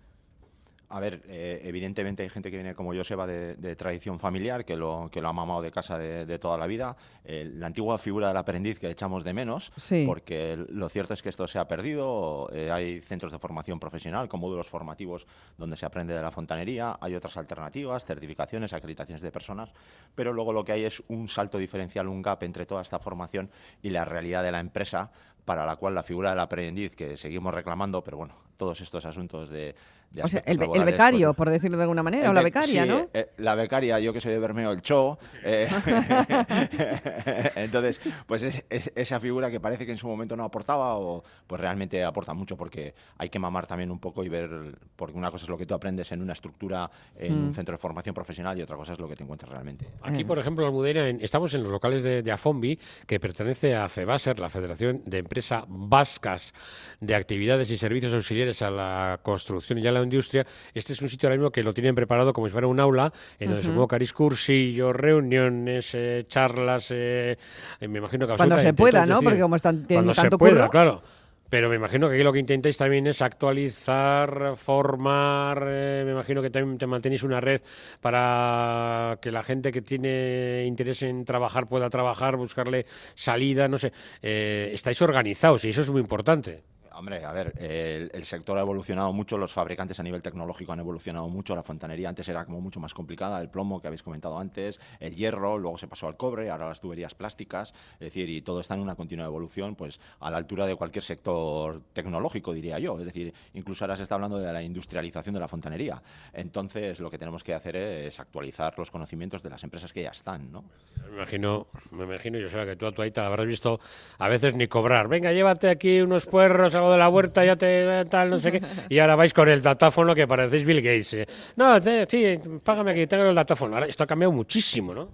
A 0.92 0.98
ver, 0.98 1.22
eh, 1.28 1.60
evidentemente 1.62 2.24
hay 2.24 2.28
gente 2.28 2.50
que 2.50 2.56
viene 2.56 2.74
como 2.74 2.92
Joseba 2.92 3.24
de, 3.24 3.54
de 3.54 3.76
tradición 3.76 4.18
familiar, 4.18 4.64
que 4.64 4.76
lo, 4.76 5.08
que 5.12 5.20
lo 5.20 5.28
ha 5.28 5.32
mamado 5.32 5.62
de 5.62 5.70
casa 5.70 5.96
de, 5.96 6.38
toda 6.40 6.58
la 6.58 6.66
vida. 6.66 6.96
Eh, 7.24 7.48
la 7.54 7.68
antigua 7.68 7.96
figura 7.96 8.26
del 8.26 8.36
aprendiz 8.36 8.80
que 8.80 8.90
echamos 8.90 9.22
de 9.22 9.32
menos, 9.32 9.70
porque 10.04 10.56
lo 10.68 10.88
cierto 10.88 11.14
es 11.14 11.22
que 11.22 11.28
esto 11.28 11.46
se 11.46 11.60
ha 11.60 11.68
perdido. 11.68 12.50
Eh, 12.52 12.72
hay 12.72 13.00
centros 13.02 13.30
de 13.30 13.38
formación 13.38 13.78
profesional 13.78 14.28
con 14.28 14.40
módulos 14.40 14.68
formativos 14.68 15.28
donde 15.56 15.76
se 15.76 15.86
aprende 15.86 16.12
de 16.12 16.22
la 16.22 16.32
fontanería. 16.32 16.98
Hay 17.00 17.14
otras 17.14 17.36
alternativas, 17.36 18.04
certificaciones, 18.04 18.72
acreditaciones 18.72 19.22
de 19.22 19.30
personas. 19.30 19.70
Pero 20.16 20.32
luego 20.32 20.52
lo 20.52 20.64
que 20.64 20.72
hay 20.72 20.84
es 20.84 21.00
un 21.06 21.28
salto 21.28 21.58
diferencial, 21.58 22.08
un 22.08 22.20
gap 22.20 22.42
entre 22.42 22.66
toda 22.66 22.82
esta 22.82 22.98
formación 22.98 23.48
y 23.80 23.90
la 23.90 24.04
realidad 24.04 24.42
de 24.42 24.50
la 24.50 24.58
empresa 24.58 25.12
para 25.44 25.64
la 25.64 25.76
cual 25.76 25.94
la 25.94 26.02
figura 26.02 26.30
del 26.30 26.40
aprendiz, 26.40 26.94
que 26.94 27.16
seguimos 27.16 27.54
reclamando, 27.54 28.04
pero 28.04 28.16
bueno, 28.16 28.34
todos 28.56 28.80
estos 28.80 29.04
asuntos 29.04 29.50
de, 29.50 29.74
o 30.22 30.28
sea, 30.28 30.42
el, 30.44 30.58
becario, 30.58 31.28
pues, 31.28 31.36
por 31.36 31.50
decirlo 31.50 31.76
de 31.76 31.84
alguna 31.84 32.02
manera, 32.02 32.30
o 32.30 32.32
la 32.32 32.42
becaria, 32.42 32.84
¿no? 32.84 33.08
Eh, 33.14 33.30
la 33.38 33.54
becaria, 33.54 34.00
yo 34.00 34.12
que 34.12 34.20
soy 34.20 34.32
de 34.32 34.40
Bermeo, 34.40 34.72
el 34.72 34.82
Cho. 34.82 35.18
Eh, 35.44 35.68
entonces, 37.54 38.00
pues 38.26 38.42
es, 38.42 38.64
esa 38.68 39.20
figura 39.20 39.50
que 39.50 39.60
parece 39.60 39.86
que 39.86 39.92
en 39.92 39.98
su 39.98 40.08
momento 40.08 40.36
no 40.36 40.42
aportaba, 40.42 40.96
o 40.96 41.22
pues 41.46 41.60
realmente 41.60 42.02
aporta 42.02 42.34
mucho, 42.34 42.56
porque 42.56 42.94
hay 43.18 43.28
que 43.28 43.38
mamar 43.38 43.68
también 43.68 43.90
un 43.90 44.00
poco 44.00 44.24
y 44.24 44.28
ver, 44.28 44.76
porque 44.96 45.16
una 45.16 45.30
cosa 45.30 45.44
es 45.44 45.48
lo 45.48 45.56
que 45.56 45.66
tú 45.66 45.74
aprendes 45.74 46.10
en 46.10 46.22
una 46.22 46.32
estructura, 46.32 46.90
en 47.16 47.32
un 47.32 47.48
mm. 47.50 47.54
centro 47.54 47.74
de 47.74 47.78
formación 47.78 48.14
profesional, 48.14 48.58
y 48.58 48.62
otra 48.62 48.76
cosa 48.76 48.94
es 48.94 48.98
lo 48.98 49.08
que 49.08 49.14
te 49.14 49.22
encuentras 49.22 49.52
realmente. 49.52 49.86
Aquí, 50.02 50.24
por 50.24 50.40
ejemplo, 50.40 50.66
Almudena, 50.66 51.08
estamos 51.08 51.54
en 51.54 51.62
los 51.62 51.70
locales 51.70 52.02
de, 52.02 52.22
de 52.22 52.32
Afombi, 52.32 52.78
que 53.06 53.20
pertenece 53.20 53.76
a 53.76 53.88
FEBASER, 53.88 54.40
la 54.40 54.50
Federación 54.50 55.02
de 55.06 55.18
Empresas 55.18 55.64
Vascas 55.68 56.52
de 57.00 57.14
Actividades 57.14 57.70
y 57.70 57.78
Servicios 57.78 58.12
Auxiliares 58.12 58.60
a 58.62 58.70
la 58.70 59.20
Construcción 59.22 59.78
y 59.78 59.86
a 59.86 59.92
la 59.92 59.99
industria, 60.02 60.46
este 60.74 60.92
es 60.92 61.02
un 61.02 61.08
sitio 61.08 61.28
ahora 61.28 61.36
mismo 61.36 61.50
que 61.50 61.62
lo 61.62 61.74
tienen 61.74 61.94
preparado 61.94 62.32
como 62.32 62.46
si 62.46 62.52
fuera 62.52 62.66
un 62.66 62.80
aula, 62.80 63.12
en 63.38 63.50
donde 63.50 63.62
uh 63.62 63.64
-huh. 63.64 63.86
supongo 63.86 63.88
cursillos, 64.14 64.94
reuniones, 64.94 65.94
eh, 65.94 66.24
charlas, 66.28 66.90
eh, 66.90 67.36
me 67.80 67.98
imagino 67.98 68.26
que... 68.26 68.36
Cuando 68.36 68.58
se 68.58 68.74
pueda, 68.74 69.06
¿no? 69.06 69.20
Porque 69.20 69.40
como 69.40 69.56
están 69.56 69.86
teniendo 69.86 70.14
cuando 70.14 70.30
se 70.30 70.38
pueda, 70.38 70.68
claro. 70.68 71.02
Pero 71.50 71.68
me 71.68 71.74
imagino 71.74 72.08
que 72.08 72.14
aquí 72.14 72.22
lo 72.22 72.32
que 72.32 72.38
intentáis 72.38 72.76
también 72.76 73.08
es 73.08 73.20
actualizar, 73.20 74.54
formar, 74.56 75.64
eh, 75.66 76.04
me 76.06 76.12
imagino 76.12 76.40
que 76.40 76.48
también 76.48 76.78
te 76.78 76.86
mantenéis 76.86 77.24
una 77.24 77.40
red 77.40 77.60
para 78.00 79.18
que 79.20 79.32
la 79.32 79.42
gente 79.42 79.72
que 79.72 79.82
tiene 79.82 80.64
interés 80.64 81.02
en 81.02 81.24
trabajar 81.24 81.66
pueda 81.66 81.90
trabajar, 81.90 82.36
buscarle 82.36 82.86
salida, 83.16 83.66
no 83.66 83.78
sé. 83.78 83.92
Eh, 84.22 84.70
estáis 84.72 85.02
organizados 85.02 85.64
y 85.64 85.70
eso 85.70 85.80
es 85.80 85.90
muy 85.90 86.00
importante. 86.00 86.62
Hombre, 87.00 87.24
a 87.24 87.32
ver, 87.32 87.54
el, 87.56 88.24
sector 88.24 88.58
ha 88.58 88.60
evolucionado 88.60 89.10
mucho, 89.14 89.38
los 89.38 89.54
fabricantes 89.54 89.98
a 89.98 90.02
nivel 90.02 90.20
tecnológico 90.20 90.74
han 90.74 90.80
evolucionado 90.80 91.30
mucho, 91.30 91.56
la 91.56 91.62
fontanería 91.62 92.10
antes 92.10 92.28
era 92.28 92.44
como 92.44 92.60
mucho 92.60 92.78
más 92.78 92.92
complicada, 92.92 93.40
el 93.40 93.48
plomo 93.48 93.80
que 93.80 93.86
habéis 93.86 94.02
comentado 94.02 94.38
antes, 94.38 94.78
el 94.98 95.14
hierro, 95.14 95.56
luego 95.56 95.78
se 95.78 95.88
pasó 95.88 96.08
al 96.08 96.18
cobre, 96.18 96.50
ahora 96.50 96.68
las 96.68 96.78
tuberías 96.78 97.14
plásticas, 97.14 97.72
es 97.94 98.00
decir, 98.00 98.28
y 98.28 98.42
todo 98.42 98.60
está 98.60 98.74
en 98.74 98.80
una 98.80 98.96
continua 98.96 99.24
evolución, 99.24 99.76
pues 99.76 99.98
a 100.20 100.30
la 100.30 100.36
altura 100.36 100.66
de 100.66 100.76
cualquier 100.76 101.02
sector 101.02 101.80
tecnológico, 101.94 102.52
diría 102.52 102.78
yo, 102.78 102.98
es 102.98 103.06
decir, 103.06 103.32
incluso 103.54 103.84
ahora 103.84 103.96
se 103.96 104.02
está 104.02 104.16
hablando 104.16 104.38
de 104.38 104.52
la 104.52 104.62
industrialización 104.62 105.32
de 105.32 105.40
la 105.40 105.48
fontanería. 105.48 106.02
Entonces, 106.34 107.00
lo 107.00 107.10
que 107.10 107.16
tenemos 107.16 107.42
que 107.42 107.54
hacer 107.54 107.76
es 107.76 108.20
actualizar 108.20 108.74
los 108.76 108.90
conocimientos 108.90 109.42
de 109.42 109.48
las 109.48 109.64
empresas 109.64 109.90
que 109.94 110.02
ya 110.02 110.10
están, 110.10 110.52
¿no? 110.52 110.64
Me 111.08 111.16
imagino, 111.16 111.66
me 111.92 112.04
imagino, 112.04 112.38
yo 112.38 112.50
sé 112.50 112.62
que 112.66 112.76
tú 112.76 112.86
a 112.86 112.92
tu 112.92 113.00
ahí 113.00 113.10
te 113.10 113.20
habrás 113.20 113.46
visto 113.46 113.80
a 114.18 114.28
veces 114.28 114.54
ni 114.54 114.68
cobrar. 114.68 115.08
Venga, 115.08 115.32
llévate 115.32 115.70
aquí 115.70 116.02
unos 116.02 116.26
puerros, 116.26 116.74
algo 116.74 116.89
de 116.92 116.98
la 116.98 117.08
huerta, 117.08 117.44
ya 117.44 117.56
te 117.56 118.04
tal, 118.06 118.30
no 118.30 118.38
sé 118.38 118.52
qué. 118.52 118.62
Y 118.88 118.98
ahora 118.98 119.16
vais 119.16 119.34
con 119.34 119.48
el 119.48 119.62
datáfono 119.62 120.14
que 120.14 120.26
parecéis 120.26 120.64
Bill 120.64 120.82
Gates. 120.82 121.14
¿eh? 121.14 121.26
No, 121.56 121.80
sí, 121.80 122.38
págame 122.64 122.92
aquí, 122.92 123.06
tengo 123.06 123.24
el 123.24 123.34
datáfono. 123.34 123.74
Ahora 123.76 123.86
esto 123.86 124.04
ha 124.04 124.06
cambiado 124.06 124.32
muchísimo, 124.32 124.94
¿no? 124.94 125.08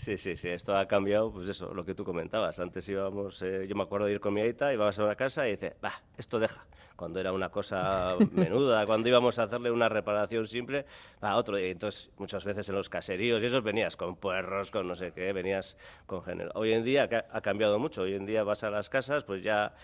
Sí, 0.00 0.16
sí, 0.16 0.34
sí, 0.34 0.48
esto 0.48 0.74
ha 0.74 0.88
cambiado, 0.88 1.30
pues 1.30 1.46
eso, 1.46 1.74
lo 1.74 1.84
que 1.84 1.94
tú 1.94 2.04
comentabas. 2.04 2.58
Antes 2.58 2.88
íbamos, 2.88 3.42
eh, 3.42 3.66
yo 3.68 3.76
me 3.76 3.82
acuerdo 3.82 4.06
de 4.06 4.14
ir 4.14 4.20
con 4.20 4.32
mi 4.32 4.40
aita, 4.40 4.72
íbamos 4.72 4.98
a 4.98 5.04
una 5.04 5.14
casa 5.14 5.46
y 5.46 5.50
dice, 5.50 5.76
va, 5.84 5.92
esto 6.16 6.38
deja. 6.38 6.64
Cuando 6.96 7.20
era 7.20 7.34
una 7.34 7.50
cosa 7.50 8.16
menuda, 8.32 8.86
cuando 8.86 9.10
íbamos 9.10 9.38
a 9.38 9.42
hacerle 9.42 9.70
una 9.70 9.90
reparación 9.90 10.46
simple, 10.46 10.86
va, 11.22 11.36
otro 11.36 11.56
día. 11.56 11.68
Entonces, 11.68 12.08
muchas 12.16 12.44
veces 12.44 12.66
en 12.70 12.76
los 12.76 12.88
caseríos 12.88 13.42
y 13.42 13.46
eso 13.46 13.60
venías 13.60 13.94
con 13.94 14.16
puerros, 14.16 14.70
con 14.70 14.88
no 14.88 14.94
sé 14.94 15.12
qué, 15.12 15.34
venías 15.34 15.76
con 16.06 16.22
género. 16.22 16.50
Hoy 16.54 16.72
en 16.72 16.82
día 16.82 17.06
ha 17.30 17.40
cambiado 17.42 17.78
mucho. 17.78 18.02
Hoy 18.02 18.14
en 18.14 18.24
día 18.24 18.42
vas 18.42 18.64
a 18.64 18.70
las 18.70 18.88
casas, 18.88 19.24
pues 19.24 19.42
ya 19.42 19.74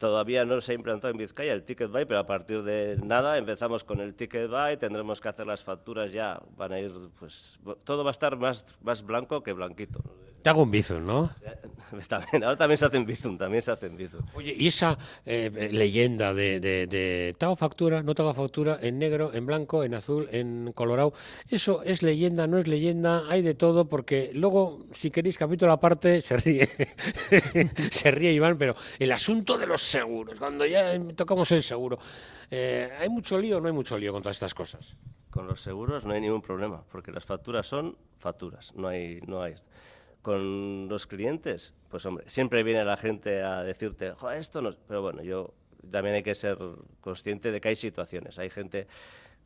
todavía 0.00 0.46
no 0.46 0.60
se 0.62 0.72
ha 0.72 0.74
implantado 0.74 1.12
en 1.12 1.18
Vizcaya 1.18 1.52
el 1.52 1.62
Ticket 1.62 1.90
Buy, 1.92 2.06
pero 2.06 2.20
a 2.20 2.26
partir 2.26 2.62
de 2.62 2.96
nada 3.04 3.36
empezamos 3.36 3.84
con 3.84 4.00
el 4.00 4.14
Ticket 4.14 4.50
Buy, 4.50 4.78
tendremos 4.78 5.20
que 5.20 5.28
hacer 5.28 5.46
las 5.46 5.62
facturas 5.62 6.10
ya, 6.10 6.40
van 6.56 6.72
a 6.72 6.80
ir, 6.80 6.90
pues 7.18 7.60
todo 7.84 8.02
va 8.02 8.10
a 8.10 8.12
estar 8.12 8.36
más, 8.36 8.64
más 8.82 9.04
blanco 9.04 9.42
que 9.42 9.52
blanquito. 9.52 10.02
Te 10.42 10.48
hago 10.48 10.62
un 10.62 10.70
bizum, 10.70 11.04
¿no? 11.06 11.30
También, 12.08 12.44
ahora 12.44 12.56
también 12.56 12.78
se 12.78 12.86
hacen 12.86 13.04
bizum, 13.04 13.36
también 13.36 13.62
se 13.62 13.70
hacen 13.70 13.96
bizum. 13.96 14.20
Oye, 14.34 14.54
y 14.56 14.68
esa 14.68 14.96
eh, 15.24 15.68
leyenda 15.72 16.32
de, 16.32 16.60
de, 16.60 17.34
te 17.36 17.44
hago 17.44 17.56
factura, 17.56 18.02
no 18.02 18.14
te 18.14 18.22
hago 18.22 18.34
factura, 18.34 18.78
en 18.80 18.98
negro, 18.98 19.32
en 19.32 19.46
blanco, 19.46 19.82
en 19.82 19.94
azul, 19.94 20.28
en 20.30 20.72
colorado, 20.72 21.12
¿eso 21.48 21.82
es 21.82 22.02
leyenda, 22.02 22.46
no 22.46 22.58
es 22.58 22.68
leyenda? 22.68 23.24
Hay 23.28 23.42
de 23.42 23.54
todo, 23.54 23.88
porque 23.88 24.30
luego, 24.34 24.86
si 24.92 25.10
queréis 25.10 25.36
capítulo 25.36 25.72
aparte, 25.72 26.20
se 26.20 26.36
ríe, 26.36 26.68
se 27.90 28.10
ríe 28.10 28.32
Iván, 28.32 28.56
pero 28.56 28.74
el 28.98 29.10
asunto 29.12 29.58
de 29.58 29.66
los 29.66 29.82
seguros, 29.82 30.38
cuando 30.38 30.64
ya 30.66 30.98
tocamos 31.16 31.50
el 31.52 31.62
seguro, 31.62 31.98
eh, 32.50 32.90
¿hay 32.98 33.08
mucho 33.08 33.38
lío 33.38 33.58
o 33.58 33.60
no 33.60 33.66
hay 33.66 33.74
mucho 33.74 33.98
lío 33.98 34.12
con 34.12 34.22
todas 34.22 34.36
estas 34.36 34.54
cosas? 34.54 34.96
Con 35.30 35.46
los 35.46 35.60
seguros 35.60 36.04
no 36.04 36.12
hay 36.12 36.20
ningún 36.20 36.42
problema, 36.42 36.82
porque 36.90 37.12
las 37.12 37.24
facturas 37.24 37.66
son 37.66 37.96
facturas, 38.18 38.72
no 38.74 38.88
hay... 38.88 39.20
No 39.26 39.42
hay 39.42 39.54
con 40.22 40.88
los 40.88 41.06
clientes, 41.06 41.74
pues 41.88 42.04
hombre, 42.06 42.28
siempre 42.28 42.62
viene 42.62 42.84
la 42.84 42.96
gente 42.96 43.42
a 43.42 43.62
decirte, 43.62 44.12
esto 44.36 44.60
no... 44.60 44.74
Pero 44.86 45.02
bueno, 45.02 45.22
yo 45.22 45.54
también 45.90 46.16
hay 46.16 46.22
que 46.22 46.34
ser 46.34 46.58
consciente 47.00 47.50
de 47.50 47.60
que 47.60 47.68
hay 47.68 47.76
situaciones. 47.76 48.38
Hay 48.38 48.50
gente 48.50 48.86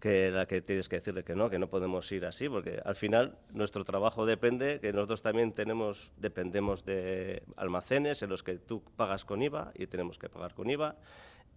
que 0.00 0.30
la 0.30 0.46
que 0.46 0.60
tienes 0.60 0.88
que 0.88 0.96
decirle 0.96 1.24
que 1.24 1.34
no, 1.34 1.48
que 1.48 1.58
no 1.58 1.68
podemos 1.68 2.10
ir 2.12 2.26
así, 2.26 2.48
porque 2.48 2.80
al 2.84 2.96
final 2.96 3.38
nuestro 3.52 3.84
trabajo 3.84 4.26
depende, 4.26 4.80
que 4.80 4.92
nosotros 4.92 5.22
también 5.22 5.52
tenemos, 5.52 6.12
dependemos 6.18 6.84
de 6.84 7.42
almacenes 7.56 8.22
en 8.22 8.30
los 8.30 8.42
que 8.42 8.58
tú 8.58 8.82
pagas 8.96 9.24
con 9.24 9.40
IVA 9.40 9.72
y 9.74 9.86
tenemos 9.86 10.18
que 10.18 10.28
pagar 10.28 10.54
con 10.54 10.68
IVA. 10.68 10.96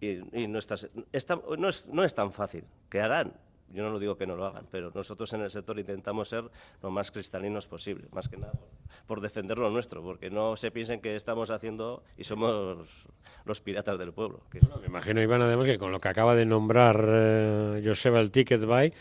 Y, 0.00 0.46
no, 0.46 0.60
estás, 0.60 0.88
no, 1.58 1.68
es, 1.68 1.88
no 1.88 2.04
es 2.04 2.14
tan 2.14 2.32
fácil. 2.32 2.64
¿Qué 2.88 3.00
harán? 3.00 3.34
Yo 3.70 3.82
no 3.82 3.90
lo 3.90 3.98
digo 3.98 4.16
que 4.16 4.26
no 4.26 4.36
lo 4.36 4.46
hagan, 4.46 4.66
pero 4.70 4.90
nosotros 4.94 5.32
en 5.32 5.42
el 5.42 5.50
sector 5.50 5.78
intentamos 5.78 6.28
ser 6.28 6.44
lo 6.82 6.90
más 6.90 7.10
cristalinos 7.10 7.66
posible, 7.66 8.08
más 8.12 8.28
que 8.28 8.36
nada 8.36 8.52
por, 9.06 9.20
defender 9.20 9.58
lo 9.58 9.70
nuestro, 9.70 10.02
porque 10.02 10.30
no 10.30 10.56
se 10.56 10.70
piensen 10.70 11.00
que 11.00 11.16
estamos 11.16 11.50
haciendo 11.50 12.02
y 12.16 12.24
somos 12.24 13.06
los 13.44 13.60
piratas 13.60 13.98
del 13.98 14.12
pueblo. 14.12 14.40
me 14.80 14.86
imagino, 14.86 15.22
Iván, 15.22 15.42
además 15.42 15.66
que 15.66 15.78
con 15.78 15.92
lo 15.92 16.00
que 16.00 16.08
acaba 16.08 16.34
de 16.34 16.46
nombrar 16.46 17.04
eh, 17.08 17.82
Joseba 17.84 18.20
el 18.20 18.30
Ticket 18.30 18.64
Buy, 18.64 18.92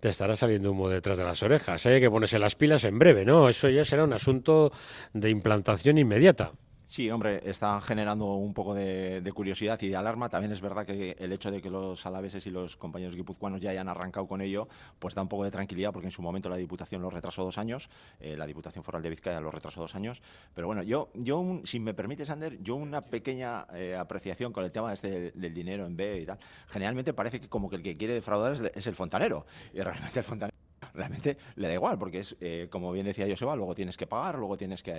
te 0.00 0.08
estará 0.08 0.36
saliendo 0.36 0.72
humo 0.72 0.88
detrás 0.88 1.18
de 1.18 1.24
las 1.24 1.42
orejas. 1.42 1.84
Hay 1.86 2.00
que 2.00 2.10
ponerse 2.10 2.38
las 2.38 2.54
pilas 2.54 2.84
en 2.84 2.98
breve, 2.98 3.24
¿no? 3.24 3.48
Eso 3.48 3.68
ya 3.68 3.84
será 3.84 4.04
un 4.04 4.12
asunto 4.12 4.72
de 5.12 5.30
implantación 5.30 5.98
inmediata. 5.98 6.52
Sí, 6.88 7.10
hombre, 7.10 7.40
está 7.44 7.80
generando 7.80 8.34
un 8.34 8.54
poco 8.54 8.72
de, 8.72 9.32
curiosidad 9.34 9.80
y 9.82 9.88
de 9.88 9.96
alarma. 9.96 10.28
También 10.28 10.52
es 10.52 10.60
verdad 10.60 10.86
que 10.86 11.16
el 11.18 11.32
hecho 11.32 11.50
de 11.50 11.60
que 11.60 11.68
los 11.68 12.06
alaveses 12.06 12.46
y 12.46 12.50
los 12.50 12.76
compañeros 12.76 13.16
guipuzcoanos 13.16 13.60
ya 13.60 13.70
hayan 13.70 13.88
arrancado 13.88 14.28
con 14.28 14.40
ello, 14.40 14.68
pues 15.00 15.14
da 15.16 15.22
un 15.22 15.28
poco 15.28 15.42
de 15.42 15.50
tranquilidad 15.50 15.92
porque 15.92 16.06
en 16.06 16.12
su 16.12 16.22
momento 16.22 16.48
la 16.48 16.56
Diputación 16.56 17.02
lo 17.02 17.10
retrasó 17.10 17.42
dos 17.42 17.58
años, 17.58 17.90
eh, 18.20 18.36
la 18.36 18.46
Diputación 18.46 18.84
Foral 18.84 19.02
de 19.02 19.10
Vizcaya 19.10 19.40
lo 19.40 19.50
retrasó 19.50 19.80
dos 19.80 19.96
años. 19.96 20.22
Pero 20.54 20.68
bueno, 20.68 20.84
yo, 20.84 21.10
yo 21.14 21.60
si 21.64 21.80
me 21.80 21.92
permite, 21.92 22.24
Sander, 22.24 22.62
yo 22.62 22.76
una 22.76 23.02
pequeña 23.02 23.66
eh, 23.74 23.96
apreciación 23.96 24.52
con 24.52 24.64
el 24.64 24.70
tema 24.70 24.92
este 24.92 25.32
del, 25.32 25.54
dinero 25.54 25.86
en 25.86 25.96
B 25.96 26.20
y 26.20 26.26
tal. 26.26 26.38
Generalmente 26.68 27.12
parece 27.12 27.40
que 27.40 27.48
como 27.48 27.68
que 27.68 27.76
el 27.76 27.82
que 27.82 27.96
quiere 27.96 28.14
defraudar 28.14 28.52
es, 28.52 28.60
es 28.74 28.86
el 28.86 28.94
fontanero. 28.94 29.44
Y 29.74 29.80
realmente 29.80 30.20
el 30.20 30.24
fontanero 30.24 30.65
realmente 30.96 31.36
le 31.56 31.68
da 31.68 31.74
igual, 31.74 31.98
porque 31.98 32.20
es, 32.20 32.36
eh, 32.40 32.68
como 32.70 32.90
bien 32.92 33.06
decía 33.06 33.26
Joseba, 33.28 33.54
luego 33.54 33.74
tienes 33.74 33.96
que 33.96 34.06
pagar, 34.06 34.36
luego 34.38 34.56
tienes 34.56 34.82
que, 34.82 34.92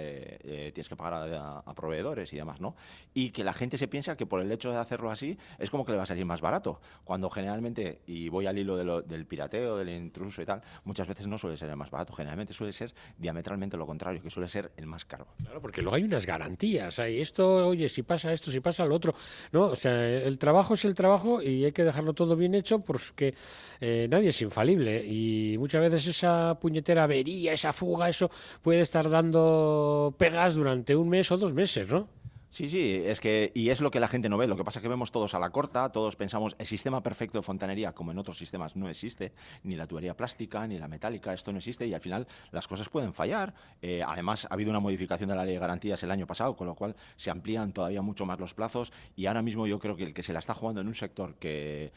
eh, 0.43 0.71
tienes 0.73 0.87
que 0.89 0.95
pagar 0.95 1.29
a, 1.33 1.73
proveedores 1.73 2.33
y 2.33 2.37
demás, 2.37 2.59
¿no? 2.59 2.75
Y 3.13 3.29
que 3.29 3.43
la 3.43 3.53
gente 3.53 3.77
se 3.77 3.87
piensa 3.87 4.17
que 4.17 4.25
por 4.25 4.41
el 4.41 4.51
hecho 4.51 4.71
de 4.71 4.77
hacerlo 4.77 5.11
así 5.11 5.37
es 5.59 5.69
como 5.69 5.85
que 5.85 5.91
le 5.91 5.97
va 5.97 6.03
a 6.03 6.07
salir 6.07 6.25
más 6.25 6.41
barato, 6.41 6.81
cuando 7.03 7.29
generalmente, 7.29 8.01
y 8.07 8.29
voy 8.29 8.47
al 8.47 8.57
hilo 8.57 9.01
del 9.03 9.25
pirateo, 9.25 9.77
del 9.77 9.89
intruso 9.89 10.41
y 10.41 10.45
tal, 10.45 10.61
muchas 10.85 11.07
veces 11.07 11.27
no 11.27 11.37
suele 11.37 11.55
ser 11.55 11.69
el 11.69 11.75
más 11.75 11.91
barato, 11.91 12.13
generalmente 12.13 12.53
suele 12.53 12.73
ser 12.73 12.93
diametralmente 13.17 13.77
lo 13.77 13.85
contrario, 13.85 14.21
que 14.21 14.29
suele 14.29 14.49
ser 14.49 14.71
el 14.77 14.87
más 14.87 15.05
caro. 15.05 15.27
Claro, 15.37 15.61
porque 15.61 15.81
luego 15.81 15.95
hay 15.95 16.03
unas 16.03 16.25
garantías, 16.25 16.99
hay 16.99 17.21
esto, 17.21 17.67
oye, 17.67 17.89
si 17.89 18.03
pasa 18.03 18.33
esto, 18.33 18.51
si 18.51 18.59
pasa 18.59 18.85
lo 18.85 18.95
otro, 18.95 19.13
¿no? 19.51 19.67
O 19.67 19.75
sea, 19.75 20.07
el 20.07 20.37
trabajo 20.37 20.73
es 20.73 20.85
el 20.85 20.95
trabajo 20.95 21.41
y 21.41 21.65
hay 21.65 21.71
que 21.71 21.83
dejarlo 21.83 22.13
todo 22.13 22.35
bien 22.35 22.55
hecho 22.55 22.79
porque 22.79 23.35
eh, 23.79 24.07
nadie 24.09 24.29
es 24.29 24.41
infalible 24.41 25.05
y 25.05 25.57
muchas 25.57 25.81
veces 25.81 25.86
esa 25.95 26.59
puñetera 26.59 27.03
avería, 27.03 27.53
esa 27.53 27.71
fuga, 27.73 28.09
eso 28.09 28.29
puede 28.61 28.81
estar 28.81 29.09
dando 29.09 30.13
pegas 30.17 30.55
durante 30.55 30.95
un 30.95 31.09
mes 31.09 31.31
o 31.31 31.37
dos 31.37 31.53
meses, 31.53 31.87
¿no? 31.87 32.07
Sí, 32.49 32.69
sí, 32.69 33.01
es 33.05 33.19
que, 33.19 33.51
y 33.53 33.69
es 33.69 33.81
lo 33.81 33.91
que 33.91 33.99
la 33.99 34.07
gente 34.07 34.29
no 34.29 34.37
ve. 34.37 34.47
Lo 34.47 34.55
que 34.55 34.63
pasa 34.63 34.79
es 34.79 34.83
que 34.83 34.87
vemos 34.87 35.11
todos 35.11 35.33
a 35.33 35.39
la 35.39 35.49
corta, 35.49 35.91
todos 35.91 36.15
pensamos, 36.15 36.55
el 36.57 36.65
sistema 36.65 37.03
perfecto 37.03 37.37
de 37.37 37.41
fontanería, 37.41 37.91
como 37.91 38.11
en 38.11 38.17
otros 38.17 38.37
sistemas, 38.37 38.75
no 38.75 38.87
existe, 38.87 39.33
ni 39.63 39.75
la 39.75 39.85
tubería 39.85 40.15
plástica, 40.15 40.65
ni 40.65 40.79
la 40.79 40.87
metálica, 40.87 41.33
esto 41.33 41.51
no 41.51 41.57
existe, 41.57 41.85
y 41.85 41.93
al 41.93 41.99
final 41.99 42.25
las 42.51 42.67
cosas 42.67 42.87
pueden 42.87 43.13
fallar. 43.13 43.53
Eh, 43.81 44.01
además, 44.05 44.47
ha 44.49 44.53
habido 44.53 44.69
una 44.69 44.79
modificación 44.79 45.29
de 45.29 45.35
la 45.35 45.43
ley 45.43 45.55
de 45.55 45.59
garantías 45.59 46.01
el 46.03 46.11
año 46.11 46.25
pasado, 46.25 46.55
con 46.55 46.67
lo 46.67 46.75
cual 46.75 46.95
se 47.17 47.29
amplían 47.29 47.73
todavía 47.73 48.01
mucho 48.01 48.25
más 48.25 48.39
los 48.39 48.53
plazos, 48.53 48.93
y 49.15 49.25
ahora 49.25 49.41
mismo 49.41 49.67
yo 49.67 49.77
creo 49.79 49.97
que 49.97 50.05
el 50.05 50.13
que 50.13 50.23
se 50.23 50.31
la 50.31 50.39
está 50.39 50.53
jugando 50.53 50.79
en 50.79 50.87
un 50.87 50.95
sector 50.95 51.35
que 51.35 51.91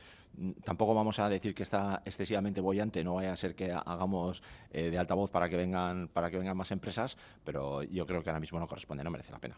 tampoco 0.65 0.95
vamos 0.95 1.19
a 1.21 1.29
decir 1.29 1.55
que 1.55 1.63
está 1.63 2.03
excesivamente 2.05 2.61
bollante, 2.61 3.05
no 3.05 3.15
vaya 3.15 3.33
a 3.33 3.37
ser 3.37 3.55
que 3.55 3.73
hagamos 3.73 4.43
eh, 4.73 4.91
de 4.91 4.99
altavoz 4.99 5.31
para 5.31 5.49
que 5.49 5.57
vengan 5.57 6.09
para 6.09 6.31
que 6.31 6.39
vengan 6.39 6.57
más 6.57 6.71
empresas, 6.71 7.17
pero 7.45 7.83
yo 7.83 8.07
creo 8.07 8.23
que 8.23 8.31
ahora 8.31 8.41
mismo 8.41 8.59
no 8.59 8.67
corresponde, 8.67 9.05
no 9.05 9.11
merece 9.11 9.33
la 9.33 9.39
pena. 9.39 9.57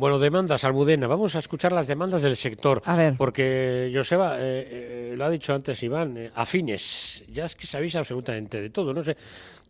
Bueno, 0.00 0.18
demandas, 0.18 0.64
Almudena. 0.64 1.06
Vamos 1.08 1.36
a 1.36 1.40
escuchar 1.40 1.72
las 1.72 1.86
demandas 1.86 2.22
del 2.22 2.34
sector. 2.34 2.80
A 2.86 2.96
ver. 2.96 3.16
Porque, 3.18 3.92
Joseba, 3.94 4.38
eh, 4.38 5.10
eh, 5.10 5.14
lo 5.14 5.26
ha 5.26 5.28
dicho 5.28 5.54
antes 5.54 5.82
Iván, 5.82 6.30
afines. 6.34 7.22
Ya 7.30 7.44
es 7.44 7.54
que 7.54 7.66
sabéis 7.66 7.96
absolutamente 7.96 8.62
de 8.62 8.70
todo. 8.70 8.94
No 8.94 9.04
sé, 9.04 9.14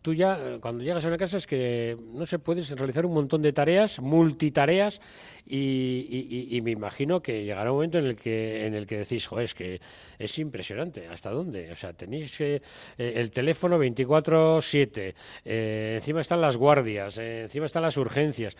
tú 0.01 0.13
ya 0.13 0.37
eh, 0.39 0.57
cuando 0.59 0.83
llegas 0.83 1.05
a 1.05 1.07
una 1.07 1.17
casa 1.17 1.37
es 1.37 1.47
que 1.47 1.97
no 2.13 2.25
se 2.25 2.39
puedes 2.39 2.69
realizar 2.71 3.05
un 3.05 3.13
montón 3.13 3.41
de 3.41 3.53
tareas, 3.53 3.99
multitareas, 3.99 5.01
y, 5.45 6.59
me 6.63 6.71
imagino 6.71 7.21
que 7.21 7.43
llegará 7.43 7.71
un 7.71 7.77
momento 7.77 7.97
en 7.97 8.05
el 8.05 8.15
que 8.15 8.65
en 8.65 8.73
el 8.73 8.85
que 8.87 8.99
decís, 8.99 9.27
joder, 9.27 9.45
es 9.45 9.53
que 9.53 9.81
es 10.17 10.37
impresionante, 10.39 11.07
¿hasta 11.07 11.29
dónde? 11.31 11.71
O 11.71 11.75
sea, 11.75 11.93
tenéis 11.93 12.39
eh, 12.39 12.61
el 12.97 13.31
teléfono 13.31 13.77
24/7, 13.77 15.13
eh, 15.43 15.93
encima 15.95 16.21
están 16.21 16.39
las 16.39 16.55
guardias, 16.57 17.17
encima 17.17 17.65
están 17.65 17.81
las 17.83 17.97
urgencias. 17.97 18.55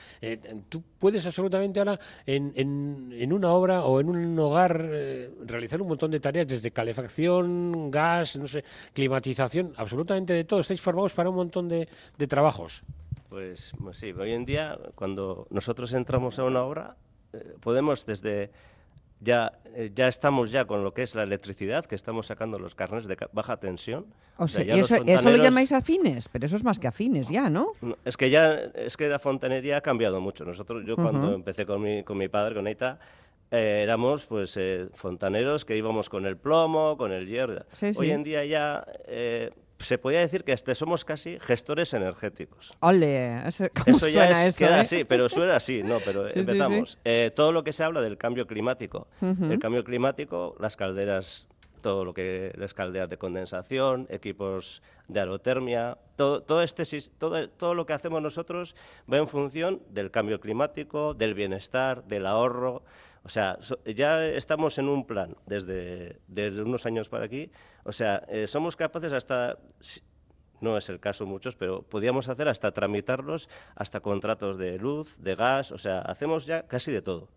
tú 0.67 0.83
puedes 0.99 1.25
absolutamente 1.25 1.79
ahora 1.79 1.99
en, 2.25 2.51
en, 2.55 3.13
en, 3.13 3.33
una 3.33 3.51
obra 3.51 3.83
o 3.83 3.99
en 4.01 4.09
un 4.09 4.37
hogar 4.39 4.77
realizar 5.45 5.81
un 5.81 5.87
montón 5.87 6.11
de 6.11 6.19
tareas 6.19 6.47
desde 6.47 6.71
calefacción, 6.71 7.89
gas, 7.89 8.35
no 8.35 8.47
sé, 8.47 8.63
climatización, 8.93 9.73
absolutamente 9.77 10.33
de 10.33 10.43
todo. 10.43 10.59
Estáis 10.59 10.81
formados 10.81 11.13
para 11.13 11.30
un 11.31 11.37
montón 11.37 11.67
de, 11.67 11.87
trabajos. 12.27 12.83
Pues, 13.29 13.71
pues, 13.81 13.97
sí, 13.97 14.11
hoy 14.11 14.31
en 14.31 14.45
día 14.45 14.77
cuando 14.95 15.47
nosotros 15.49 15.93
entramos 15.93 16.37
a 16.37 16.43
una 16.43 16.63
obra 16.63 16.97
eh, 17.33 17.55
podemos 17.61 18.05
desde 18.05 18.51
ya 19.21 19.53
eh, 19.75 19.91
ya 19.93 20.07
estamos 20.07 20.51
ya 20.51 20.65
con 20.65 20.83
lo 20.83 20.93
que 20.93 21.03
es 21.03 21.15
la 21.15 21.23
electricidad, 21.23 21.85
que 21.85 21.95
estamos 21.95 22.25
sacando 22.25 22.59
los 22.59 22.75
carnes 22.75 23.05
de 23.05 23.17
baja 23.31 23.57
tensión. 23.57 24.07
O 24.37 24.47
sea, 24.47 24.63
eso, 24.75 24.97
lo 25.29 25.37
llamáis 25.37 25.71
afines, 25.71 26.27
pero 26.27 26.45
eso 26.45 26.55
es 26.55 26.63
más 26.63 26.79
que 26.79 26.87
afines 26.87 27.29
ya, 27.29 27.49
¿no? 27.49 27.71
Es 28.03 28.17
que 28.17 28.29
ya 28.29 28.53
es 28.73 28.97
que 28.97 29.07
la 29.07 29.19
fontanería 29.19 29.77
ha 29.77 29.81
cambiado 29.81 30.19
mucho. 30.19 30.43
Nosotros, 30.43 30.83
yo 30.85 30.95
cuando 30.95 31.33
empecé 31.33 31.65
con 31.65 31.81
mi, 31.81 32.03
con 32.03 32.17
mi 32.17 32.27
padre, 32.27 32.55
con 32.55 32.67
Eita, 32.67 32.99
eh, 33.51 33.81
éramos 33.83 34.25
pues 34.25 34.59
fontaneros 34.93 35.63
que 35.63 35.77
íbamos 35.77 36.09
con 36.09 36.25
el 36.25 36.35
plomo, 36.35 36.97
con 36.97 37.11
el 37.11 37.27
hierro. 37.27 37.63
Hoy 37.95 38.09
en 38.09 38.23
día 38.23 38.43
ya 38.43 38.85
se 39.81 39.97
podría 39.97 40.21
decir 40.21 40.43
que 40.43 40.53
este 40.53 40.75
somos 40.75 41.05
casi 41.05 41.39
gestores 41.39 41.93
energéticos. 41.93 42.71
Ole, 42.79 43.47
eso, 43.47 43.67
ya 44.07 44.45
es, 44.45 44.57
queda 44.57 44.77
eh? 44.77 44.81
así, 44.81 45.03
pero 45.03 45.29
suena 45.29 45.55
así, 45.55 45.83
no, 45.83 45.99
pero 46.03 46.27
empezamos. 46.33 46.97
Eh, 47.03 47.31
todo 47.35 47.51
lo 47.51 47.63
que 47.63 47.73
se 47.73 47.83
habla 47.83 48.01
del 48.01 48.17
cambio 48.17 48.47
climático. 48.47 49.07
El 49.21 49.59
cambio 49.59 49.83
climático, 49.83 50.55
las 50.59 50.75
calderas, 50.75 51.47
todo 51.81 52.05
lo 52.05 52.13
que 52.13 52.53
las 52.55 52.73
calderas 52.73 53.09
de 53.09 53.17
condensación, 53.17 54.07
equipos 54.09 54.81
de 55.07 55.19
aerotermia, 55.19 55.97
todo, 56.15 56.41
todo, 56.41 56.61
este, 56.61 56.83
todo, 57.17 57.49
todo 57.49 57.73
lo 57.73 57.85
que 57.85 57.93
hacemos 57.93 58.21
nosotros 58.21 58.75
va 59.11 59.17
en 59.17 59.27
función 59.27 59.81
del 59.89 60.11
cambio 60.11 60.39
climático, 60.39 61.13
del 61.13 61.33
bienestar, 61.33 62.03
del 62.05 62.25
ahorro. 62.25 62.83
O 63.23 63.29
sea, 63.29 63.59
ya 63.85 64.25
estamos 64.25 64.77
en 64.79 64.89
un 64.89 65.05
plan 65.05 65.35
desde, 65.45 66.19
desde, 66.27 66.61
unos 66.63 66.85
años 66.85 67.07
para 67.07 67.25
aquí. 67.25 67.51
O 67.83 67.91
sea, 67.91 68.23
eh, 68.27 68.47
somos 68.47 68.75
capaces 68.75 69.13
hasta, 69.13 69.59
no 70.59 70.77
es 70.77 70.89
el 70.89 70.99
caso 70.99 71.25
muchos, 71.25 71.55
pero 71.55 71.83
podríamos 71.83 72.29
hacer 72.29 72.47
hasta 72.47 72.71
tramitarlos, 72.71 73.47
hasta 73.75 73.99
contratos 73.99 74.57
de 74.57 74.79
luz, 74.79 75.17
de 75.19 75.35
gas, 75.35 75.71
o 75.71 75.77
sea, 75.77 75.99
hacemos 75.99 76.45
ya 76.45 76.63
casi 76.63 76.91
de 76.91 77.01
todo. 77.01 77.29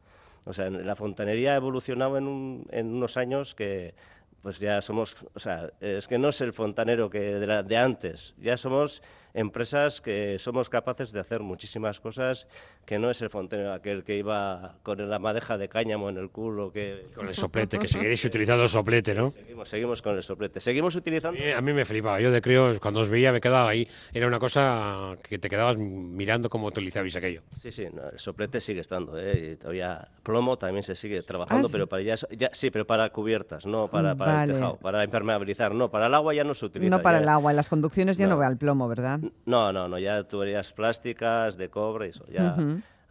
O 0.44 0.52
sea, 0.52 0.70
la 0.70 0.96
fontanería 0.96 1.52
ha 1.52 1.56
evolucionado 1.56 2.16
en, 2.16 2.66
en 2.70 2.94
unos 2.94 3.16
años 3.16 3.54
que 3.54 3.94
pues 4.42 4.58
ya 4.58 4.82
somos, 4.82 5.16
o 5.32 5.38
sea, 5.38 5.70
es 5.80 6.06
que 6.06 6.18
no 6.18 6.28
es 6.28 6.38
el 6.42 6.52
fontanero 6.52 7.08
que 7.08 7.18
de 7.18 7.76
antes, 7.78 8.34
ya 8.36 8.58
somos 8.58 9.00
empresas 9.34 10.00
que 10.00 10.38
somos 10.38 10.68
capaces 10.68 11.12
de 11.12 11.20
hacer 11.20 11.40
muchísimas 11.40 12.00
cosas 12.00 12.46
que 12.86 12.98
no 12.98 13.10
es 13.10 13.20
el 13.20 13.30
fontanero 13.30 13.72
aquel 13.72 14.04
que 14.04 14.16
iba 14.16 14.76
con 14.82 15.08
la 15.08 15.18
madeja 15.18 15.58
de 15.58 15.68
cáñamo 15.68 16.08
en 16.08 16.18
el 16.18 16.30
culo 16.30 16.72
que 16.72 17.08
con 17.14 17.28
el 17.28 17.34
soplete 17.34 17.78
que 17.78 17.88
seguiréis 17.88 18.24
utilizando 18.24 18.64
el 18.64 18.70
soplete 18.70 19.14
no 19.14 19.32
seguimos, 19.32 19.68
seguimos 19.68 20.02
con 20.02 20.16
el 20.16 20.22
soplete. 20.22 20.60
Seguimos 20.60 20.94
utilizando 20.94 21.38
a 21.56 21.60
mí, 21.60 21.72
me 21.72 21.84
flipaba. 21.84 22.20
Yo 22.20 22.30
de 22.30 22.40
creo 22.40 22.78
cuando 22.80 23.00
os 23.00 23.08
veía 23.08 23.32
me 23.32 23.40
quedaba 23.40 23.68
ahí. 23.68 23.88
Era 24.12 24.26
una 24.26 24.38
cosa 24.38 25.16
que 25.22 25.38
te 25.38 25.48
quedabas 25.48 25.76
mirando 25.76 26.48
cómo 26.48 26.68
utilizabais 26.68 27.16
aquello. 27.16 27.42
Sí 27.60 27.70
sí 27.70 27.82
el 27.82 28.18
soplete 28.18 28.60
sigue 28.60 28.80
estando 28.80 29.18
¿eh? 29.18 29.52
y 29.52 29.56
todavía 29.56 30.08
plomo 30.22 30.56
también 30.56 30.82
se 30.82 30.94
sigue 30.94 31.22
trabajando 31.22 31.68
ah, 31.68 31.70
pero 31.72 31.86
para 31.86 32.02
ya, 32.02 32.16
sí 32.52 32.70
pero 32.70 32.86
para 32.86 33.10
cubiertas 33.10 33.66
no 33.66 33.88
para, 33.88 34.14
para 34.14 34.44
el 34.44 34.52
tejado 34.52 34.76
para 34.76 35.04
impermeabilizar 35.04 35.74
no 35.74 35.90
para 35.90 36.06
el 36.06 36.14
agua 36.14 36.34
ya 36.34 36.44
no 36.44 36.54
se 36.54 36.66
utiliza 36.66 36.96
no 36.96 37.02
para 37.02 37.18
el 37.18 37.28
agua 37.28 37.52
en 37.52 37.56
las 37.56 37.68
conducciones 37.68 38.16
ya 38.16 38.26
no, 38.26 38.36
ve 38.36 38.46
al 38.46 38.56
plomo 38.56 38.88
verdad 38.88 39.20
no 39.46 39.72
no 39.72 39.88
no 39.88 39.98
ya 39.98 40.24
tuberías 40.24 40.72
plásticas 40.72 41.56
de 41.56 41.68
cobre 41.68 42.08
eso 42.08 42.24
ya 42.30 42.56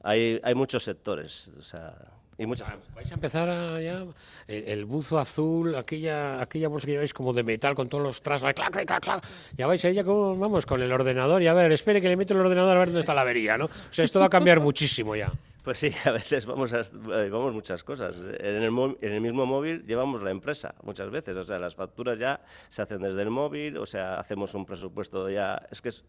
hay, 0.03 0.39
hay 0.43 0.53
muchos 0.53 0.83
sectores, 0.83 1.49
o 1.57 1.61
sea, 1.61 1.95
y 2.37 2.45
muchas 2.45 2.67
ah, 2.67 2.77
Vais 2.93 3.09
a 3.09 3.13
empezar 3.13 3.49
a, 3.49 3.81
ya 3.81 4.05
el, 4.47 4.85
buzo 4.85 5.17
azul, 5.17 5.75
aquella 5.75 6.41
aquella 6.41 6.67
bolsa 6.67 6.85
que 6.85 6.91
lleváis 6.91 7.13
como 7.13 7.31
de 7.31 7.43
metal 7.43 7.73
con 7.73 7.87
todos 7.87 8.03
los 8.03 8.21
trazos, 8.21 8.51
clac, 8.53 8.71
clac, 8.71 9.01
clac, 9.01 9.25
ya 9.57 9.65
vais 9.65 9.83
ahí 9.85 9.93
ya 9.93 10.03
como, 10.03 10.35
vamos, 10.35 10.65
con 10.65 10.81
el 10.81 10.91
ordenador 10.91 11.41
y 11.41 11.47
a 11.47 11.53
ver, 11.53 11.71
espere 11.71 12.01
que 12.01 12.09
le 12.09 12.17
meto 12.17 12.33
el 12.33 12.41
ordenador 12.41 12.75
a 12.75 12.79
ver 12.79 12.89
dónde 12.89 12.99
está 12.99 13.13
la 13.13 13.21
avería, 13.21 13.57
¿no? 13.57 13.65
O 13.65 13.69
sea, 13.91 14.03
esto 14.03 14.19
va 14.19 14.25
a 14.25 14.29
cambiar 14.29 14.59
muchísimo 14.59 15.15
ya. 15.15 15.31
Pues 15.63 15.79
sí, 15.79 15.91
a 16.05 16.11
veces 16.11 16.45
vamos 16.45 16.73
a 16.73 16.81
eh, 16.81 17.29
vamos 17.29 17.53
muchas 17.53 17.83
cosas. 17.83 18.17
En 18.17 18.63
el, 18.63 18.97
en 19.01 19.13
el 19.13 19.21
mismo 19.21 19.45
móvil 19.45 19.85
llevamos 19.85 20.21
la 20.21 20.31
empresa 20.31 20.75
muchas 20.83 21.09
veces, 21.09 21.35
o 21.37 21.43
sea, 21.43 21.57
las 21.57 21.75
facturas 21.75 22.19
ya 22.19 22.41
se 22.69 22.81
hacen 22.81 23.01
desde 23.01 23.21
el 23.21 23.29
móvil, 23.29 23.77
o 23.77 23.85
sea, 23.85 24.19
hacemos 24.19 24.53
un 24.53 24.65
presupuesto 24.65 25.29
ya, 25.29 25.65
es 25.71 25.81
que 25.81 25.89
es, 25.89 26.03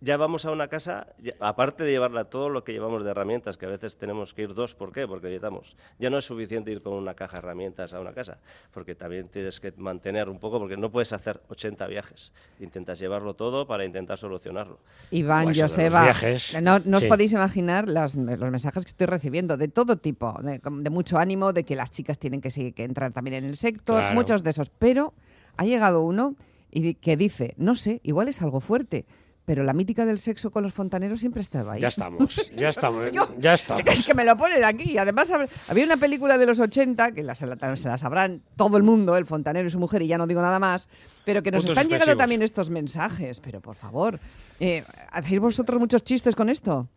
ya 0.00 0.16
vamos 0.16 0.44
a 0.44 0.50
una 0.50 0.68
casa, 0.68 1.06
aparte 1.40 1.84
de 1.84 1.90
llevarla 1.90 2.24
todo 2.24 2.50
lo 2.50 2.64
que 2.64 2.72
llevamos 2.72 3.02
de 3.02 3.10
herramientas, 3.10 3.56
que 3.56 3.66
a 3.66 3.68
veces 3.68 3.96
tenemos 3.96 4.34
que 4.34 4.42
ir 4.42 4.54
dos, 4.54 4.74
¿por 4.74 4.92
qué? 4.92 5.06
Porque 5.06 5.28
necesitamos. 5.28 5.76
Ya 5.98 6.10
no 6.10 6.18
es 6.18 6.24
suficiente 6.24 6.70
ir 6.70 6.82
con 6.82 6.94
una 6.94 7.14
caja 7.14 7.34
de 7.34 7.38
herramientas 7.38 7.94
a 7.94 8.00
una 8.00 8.12
casa, 8.12 8.38
porque 8.72 8.94
también 8.94 9.28
tienes 9.28 9.58
que 9.58 9.72
mantener 9.76 10.28
un 10.28 10.38
poco, 10.38 10.58
porque 10.58 10.76
no 10.76 10.90
puedes 10.90 11.12
hacer 11.12 11.40
80 11.48 11.86
viajes. 11.86 12.32
Intentas 12.60 12.98
llevarlo 12.98 13.34
todo 13.34 13.66
para 13.66 13.84
intentar 13.84 14.18
solucionarlo. 14.18 14.78
Iván, 15.10 15.44
pues 15.44 15.62
Joseba, 15.62 16.14
no, 16.62 16.78
no 16.80 16.98
os 16.98 17.06
podéis 17.06 17.32
imaginar 17.32 17.88
los 17.88 18.16
mensajes 18.16 18.84
que 18.84 18.90
estoy 18.90 19.06
recibiendo 19.06 19.56
de 19.56 19.68
todo 19.68 19.96
tipo, 19.96 20.34
de, 20.42 20.90
mucho 20.90 21.18
ánimo, 21.18 21.52
de 21.52 21.64
que 21.64 21.74
las 21.74 21.90
chicas 21.90 22.18
tienen 22.18 22.40
que, 22.40 22.72
que 22.72 22.84
entrar 22.84 23.12
también 23.12 23.36
en 23.36 23.44
el 23.44 23.56
sector, 23.56 24.14
muchos 24.14 24.42
de 24.42 24.50
esos. 24.50 24.70
Pero 24.70 25.14
ha 25.56 25.64
llegado 25.64 26.02
uno 26.02 26.34
y 26.70 26.94
que 26.94 27.16
dice, 27.16 27.54
no 27.56 27.74
sé, 27.74 28.00
igual 28.02 28.28
es 28.28 28.42
algo 28.42 28.60
fuerte 28.60 29.06
pero 29.46 29.62
la 29.62 29.72
mítica 29.72 30.04
del 30.04 30.18
sexo 30.18 30.50
con 30.50 30.64
los 30.64 30.74
fontaneros 30.74 31.20
siempre 31.20 31.40
estaba 31.40 31.74
ahí. 31.74 31.80
Ya 31.80 31.88
estamos, 31.88 32.52
ya 32.54 32.68
estamos, 32.68 33.10
ya 33.38 33.54
estamos. 33.54 33.84
Es 33.86 34.04
que 34.04 34.12
me 34.12 34.24
lo 34.24 34.36
ponen 34.36 34.64
aquí. 34.64 34.98
Además, 34.98 35.30
había 35.68 35.84
una 35.84 35.96
película 35.96 36.36
de 36.36 36.46
los 36.46 36.58
80, 36.58 37.12
que 37.12 37.22
se 37.34 37.46
la 37.88 37.96
sabrán 37.96 38.42
todo 38.56 38.76
el 38.76 38.82
mundo, 38.82 39.16
el 39.16 39.24
fontanero 39.24 39.68
y 39.68 39.70
su 39.70 39.78
mujer, 39.78 40.02
y 40.02 40.08
ya 40.08 40.18
no 40.18 40.26
digo 40.26 40.42
nada 40.42 40.58
más, 40.58 40.88
pero 41.24 41.44
que 41.44 41.52
nos 41.52 41.64
están 41.64 41.88
llegando 41.88 42.16
también 42.16 42.42
estos 42.42 42.70
mensajes. 42.70 43.38
Pero 43.38 43.60
por 43.60 43.76
favor, 43.76 44.18
eh, 44.58 44.84
¿hacéis 45.12 45.38
vosotros 45.38 45.78
muchos 45.78 46.02
chistes 46.02 46.34
con 46.34 46.48
esto? 46.48 46.88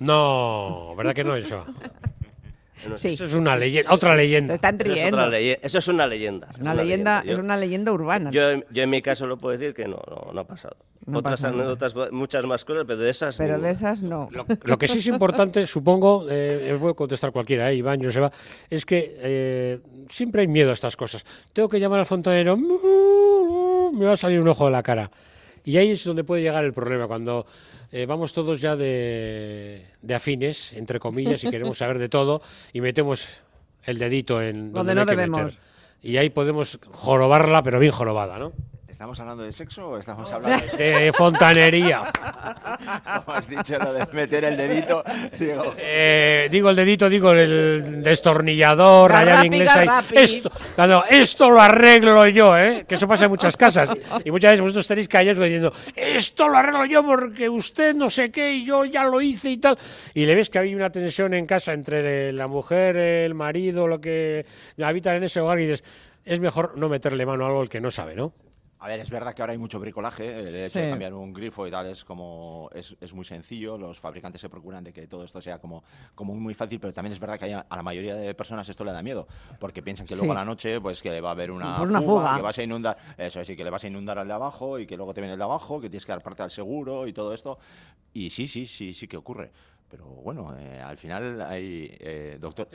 No, 0.00 0.94
¿verdad 0.96 1.14
que 1.14 1.22
no 1.22 1.36
eso? 1.36 1.64
Eso 2.94 3.24
es 3.24 3.34
una 3.34 3.56
leyenda, 3.56 3.92
otra 3.92 4.14
leyenda. 4.16 4.48
Se 4.48 4.54
están 4.54 4.78
riendo. 4.78 5.18
Eso 5.32 5.78
es, 5.78 5.88
una 5.88 6.06
leyenda. 6.06 6.48
Es 6.52 6.60
una 6.60 6.74
leyenda, 6.74 7.22
es 7.26 7.38
una 7.38 7.56
leyenda 7.56 7.92
urbana. 7.92 8.30
Yo, 8.30 8.42
en 8.50 8.90
mi 8.90 9.02
caso 9.02 9.26
lo 9.26 9.38
puedo 9.38 9.56
decir 9.56 9.74
que 9.74 9.86
no, 9.86 10.00
no, 10.32 10.40
ha 10.40 10.44
pasado. 10.44 10.76
Otras 11.12 11.44
anécdotas, 11.44 11.94
muchas 12.12 12.44
más 12.44 12.64
cosas, 12.64 12.84
pero 12.86 13.00
de 13.00 13.10
esas. 13.10 13.36
Pero 13.36 13.58
de 13.58 13.70
esas 13.70 14.02
no. 14.02 14.28
Lo, 14.30 14.78
que 14.78 14.88
sí 14.88 14.98
es 14.98 15.06
importante, 15.06 15.66
supongo, 15.66 16.26
eh, 16.30 16.76
voy 16.80 16.92
a 16.92 16.94
contestar 16.94 17.32
cualquiera, 17.32 17.70
eh, 17.70 17.76
Iván, 17.76 18.02
Joseba, 18.02 18.30
es 18.70 18.84
que 18.84 19.16
eh, 19.18 19.80
siempre 20.08 20.42
hay 20.42 20.48
miedo 20.48 20.70
a 20.70 20.74
estas 20.74 20.96
cosas. 20.96 21.24
Tengo 21.52 21.68
que 21.68 21.80
llamar 21.80 22.00
al 22.00 22.06
fontanero, 22.06 22.56
me 22.56 24.04
va 24.06 24.12
a 24.12 24.16
salir 24.16 24.40
un 24.40 24.48
ojo 24.48 24.66
de 24.66 24.70
la 24.70 24.82
cara. 24.82 25.10
Y 25.64 25.76
ahí 25.76 25.90
es 25.90 26.04
donde 26.04 26.24
puede 26.24 26.42
llegar 26.42 26.64
el 26.64 26.72
problema, 26.72 27.06
cuando 27.06 27.46
eh, 27.92 28.06
vamos 28.06 28.32
todos 28.32 28.60
ya 28.60 28.74
de, 28.74 29.86
de, 30.00 30.14
afines, 30.14 30.72
entre 30.72 30.98
comillas, 30.98 31.44
y 31.44 31.50
queremos 31.50 31.78
saber 31.78 31.98
de 31.98 32.08
todo, 32.08 32.42
y 32.72 32.80
metemos 32.80 33.40
el 33.84 33.98
dedito 33.98 34.42
en 34.42 34.72
donde, 34.72 34.94
no, 34.94 35.04
debemos. 35.04 35.58
Y 36.02 36.16
ahí 36.16 36.30
podemos 36.30 36.80
jorobarla, 36.90 37.62
pero 37.62 37.78
bien 37.78 37.92
jorobada, 37.92 38.38
¿no? 38.38 38.52
¿Estamos 38.92 39.18
hablando 39.20 39.42
de 39.42 39.54
sexo 39.54 39.88
o 39.88 39.96
estamos 39.96 40.30
hablando 40.30 40.76
de 40.76 41.10
fontanería? 41.14 42.12
Como 43.24 43.38
has 43.38 43.48
dicho 43.48 43.78
lo 43.78 43.94
de 43.94 44.06
meter 44.12 44.44
el 44.44 44.54
dedito, 44.54 45.02
digo. 45.38 45.74
Eh, 45.78 46.48
digo 46.50 46.68
el 46.68 46.76
dedito, 46.76 47.08
digo 47.08 47.32
el 47.32 48.02
destornillador, 48.02 49.10
rayar 49.10 49.46
inglesa. 49.46 50.04
Esto, 50.12 50.52
esto 51.08 51.48
lo 51.48 51.62
arreglo 51.62 52.28
yo, 52.28 52.56
¿eh? 52.58 52.84
Que 52.86 52.96
eso 52.96 53.08
pasa 53.08 53.24
en 53.24 53.30
muchas 53.30 53.56
casas. 53.56 53.88
Y 54.26 54.30
muchas 54.30 54.52
veces 54.52 54.60
vosotros 54.60 54.86
tenéis 54.86 55.08
callados 55.08 55.42
diciendo, 55.42 55.72
esto 55.96 56.48
lo 56.48 56.58
arreglo 56.58 56.84
yo 56.84 57.02
porque 57.02 57.48
usted 57.48 57.94
no 57.94 58.10
sé 58.10 58.30
qué 58.30 58.52
y 58.52 58.66
yo 58.66 58.84
ya 58.84 59.04
lo 59.04 59.22
hice 59.22 59.52
y 59.52 59.56
tal. 59.56 59.78
Y 60.12 60.26
le 60.26 60.34
ves 60.34 60.50
que 60.50 60.58
hay 60.58 60.74
una 60.74 60.92
tensión 60.92 61.32
en 61.32 61.46
casa 61.46 61.72
entre 61.72 62.30
la 62.34 62.46
mujer, 62.46 62.98
el 62.98 63.34
marido, 63.34 63.86
lo 63.86 64.02
que 64.02 64.44
habitan 64.82 65.16
en 65.16 65.24
ese 65.24 65.40
hogar 65.40 65.60
y 65.60 65.62
dices, 65.62 65.82
es 66.26 66.40
mejor 66.40 66.76
no 66.76 66.90
meterle 66.90 67.24
mano 67.24 67.44
a 67.44 67.48
algo 67.48 67.62
el 67.62 67.70
que 67.70 67.80
no 67.80 67.90
sabe, 67.90 68.14
¿no? 68.14 68.34
A 68.82 68.88
ver, 68.88 68.98
es 68.98 69.10
verdad 69.10 69.32
que 69.32 69.42
ahora 69.42 69.52
hay 69.52 69.58
mucho 69.58 69.78
bricolaje, 69.78 70.40
el 70.40 70.56
hecho 70.56 70.80
de 70.80 70.90
cambiar 70.90 71.14
un 71.14 71.32
grifo 71.32 71.68
y 71.68 71.70
tal 71.70 71.86
es 71.86 72.04
como 72.04 72.68
es, 72.74 72.96
es, 73.00 73.14
muy 73.14 73.24
sencillo, 73.24 73.78
los 73.78 74.00
fabricantes 74.00 74.40
se 74.40 74.48
procuran 74.48 74.82
de 74.82 74.92
que 74.92 75.06
todo 75.06 75.22
esto 75.22 75.40
sea 75.40 75.60
como, 75.60 75.84
como 76.16 76.34
muy 76.34 76.52
fácil, 76.52 76.80
pero 76.80 76.92
también 76.92 77.12
es 77.12 77.20
verdad 77.20 77.38
que 77.38 77.54
a, 77.54 77.64
la 77.70 77.82
mayoría 77.84 78.16
de 78.16 78.34
personas 78.34 78.68
esto 78.68 78.82
le 78.82 78.90
da 78.90 79.00
miedo, 79.00 79.28
porque 79.60 79.84
piensan 79.84 80.04
que 80.04 80.16
luego 80.16 80.32
a 80.32 80.34
la 80.34 80.44
noche 80.44 80.80
pues 80.80 81.00
que 81.00 81.20
va 81.20 81.28
a 81.28 81.32
haber 81.32 81.52
una, 81.52 81.76
pues 81.76 82.04
fuga, 82.04 82.34
que 82.34 82.42
vas 82.42 82.58
a 82.58 82.62
inundar, 82.64 82.98
eso 83.16 83.44
sí, 83.44 83.54
que 83.54 83.62
le 83.62 83.70
vas 83.70 83.84
a 83.84 83.86
inundar 83.86 84.18
al 84.18 84.26
de 84.26 84.34
abajo 84.34 84.80
y 84.80 84.86
que 84.86 84.96
luego 84.96 85.14
te 85.14 85.20
viene 85.20 85.34
el 85.34 85.38
de 85.38 85.44
abajo, 85.44 85.80
que 85.80 85.88
tienes 85.88 86.04
que 86.04 86.10
dar 86.10 86.22
parte 86.22 86.42
al 86.42 86.50
seguro 86.50 87.06
y 87.06 87.12
todo 87.12 87.32
esto. 87.32 87.60
Y 88.14 88.30
sí, 88.30 88.48
sí, 88.48 88.66
sí, 88.66 88.92
sí 88.92 89.06
que 89.06 89.16
ocurre. 89.16 89.52
Pero 89.92 90.06
bueno, 90.06 90.56
eh, 90.58 90.80
al 90.80 90.96
final 90.96 91.42
hay, 91.42 91.94
eh, 92.00 92.38
doctor, 92.40 92.66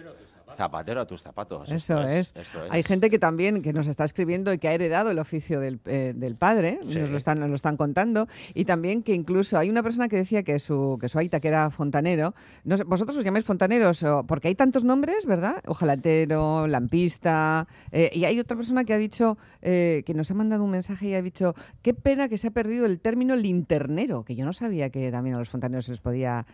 zapatero 0.56 1.02
a 1.02 1.08
tus 1.08 1.24
zapatos. 1.24 1.68
Eso 1.72 2.04
es. 2.04 2.32
Hay 2.70 2.84
gente 2.84 3.10
que 3.10 3.18
también 3.18 3.64
que 3.64 3.74
nos 3.74 3.88
está 3.88 4.04
escribiendo 4.04 4.54
y 4.54 4.60
que 4.60 4.68
ha 4.68 4.74
heredado 4.74 5.10
el 5.10 5.18
oficio 5.18 5.60
del, 5.60 5.80
eh, 5.86 6.14
del 6.16 6.36
padre, 6.36 6.80
nos, 6.84 7.10
lo 7.10 7.18
están, 7.18 7.40
nos 7.40 7.50
lo 7.50 7.56
están 7.56 7.76
contando, 7.76 8.28
y 8.54 8.66
también 8.66 9.02
que 9.02 9.16
incluso 9.16 9.58
hay 9.58 9.72
una 9.72 9.82
persona 9.82 10.10
que 10.10 10.16
decía 10.16 10.44
que 10.44 10.60
su, 10.60 11.00
que 11.02 11.10
su 11.10 11.18
aita, 11.18 11.40
que 11.40 11.48
era 11.48 11.72
fontanero, 11.72 12.36
no 12.64 12.76
vosotros 12.86 13.18
os 13.18 13.24
llamáis 13.24 13.46
fontaneros, 13.46 14.06
porque 14.28 14.50
hay 14.50 14.56
tantos 14.56 14.84
nombres, 14.84 15.26
¿verdad? 15.26 15.64
Ojalatero, 15.66 16.68
lampista, 16.68 17.68
y 17.92 18.26
hay 18.26 18.40
otra 18.40 18.56
persona 18.56 18.84
que 18.84 18.94
ha 18.94 18.98
dicho, 19.00 19.40
que 19.60 20.14
nos 20.16 20.30
ha 20.30 20.36
mandado 20.36 20.64
un 20.64 20.70
mensaje 20.70 21.08
y 21.08 21.16
ha 21.16 21.22
dicho, 21.24 21.56
qué 21.82 21.96
pena 21.96 22.30
que 22.30 22.38
se 22.38 22.50
ha 22.50 22.52
perdido 22.52 22.86
el 22.86 23.00
término 23.00 23.36
linternero, 23.36 24.24
que 24.24 24.36
yo 24.36 24.46
no 24.46 24.54
sabía 24.54 24.92
que 24.92 25.10
también 25.10 25.36
a 25.36 25.40
los 25.40 25.50
fontaneros 25.50 25.86
se 25.86 25.92
les 25.94 26.00
podía 26.00 26.46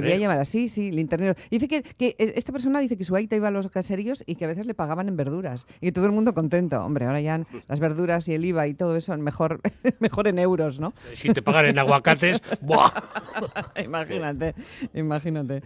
podría 0.00 0.16
llamar 0.16 0.38
así, 0.38 0.68
sí, 0.68 0.90
linternero. 0.90 1.34
Dice 1.50 1.68
que, 1.68 1.82
que, 1.82 2.16
esta 2.18 2.52
persona 2.52 2.80
dice 2.80 2.96
que 2.96 3.04
su 3.04 3.14
aita 3.16 3.36
iba 3.36 3.48
a 3.48 3.50
los 3.50 3.70
caseríos 3.70 4.24
y 4.26 4.36
que 4.36 4.44
a 4.44 4.48
veces 4.48 4.66
le 4.66 4.74
pagaban 4.74 5.08
en 5.08 5.16
verduras. 5.16 5.66
Y 5.80 5.92
todo 5.92 6.06
el 6.06 6.12
mundo 6.12 6.34
contento. 6.34 6.82
Hombre, 6.84 7.06
ahora 7.06 7.20
ya 7.20 7.44
las 7.68 7.80
verduras 7.80 8.28
y 8.28 8.34
el 8.34 8.44
IVA 8.44 8.66
y 8.66 8.74
todo 8.74 8.96
eso 8.96 9.16
mejor, 9.18 9.60
mejor 10.00 10.28
en 10.28 10.38
euros, 10.38 10.80
¿no? 10.80 10.92
Si 11.14 11.32
te 11.32 11.42
pagan 11.42 11.66
en 11.66 11.78
aguacates, 11.78 12.42
¡buah! 12.60 12.90
imagínate, 13.82 14.54
imagínate. 14.94 15.62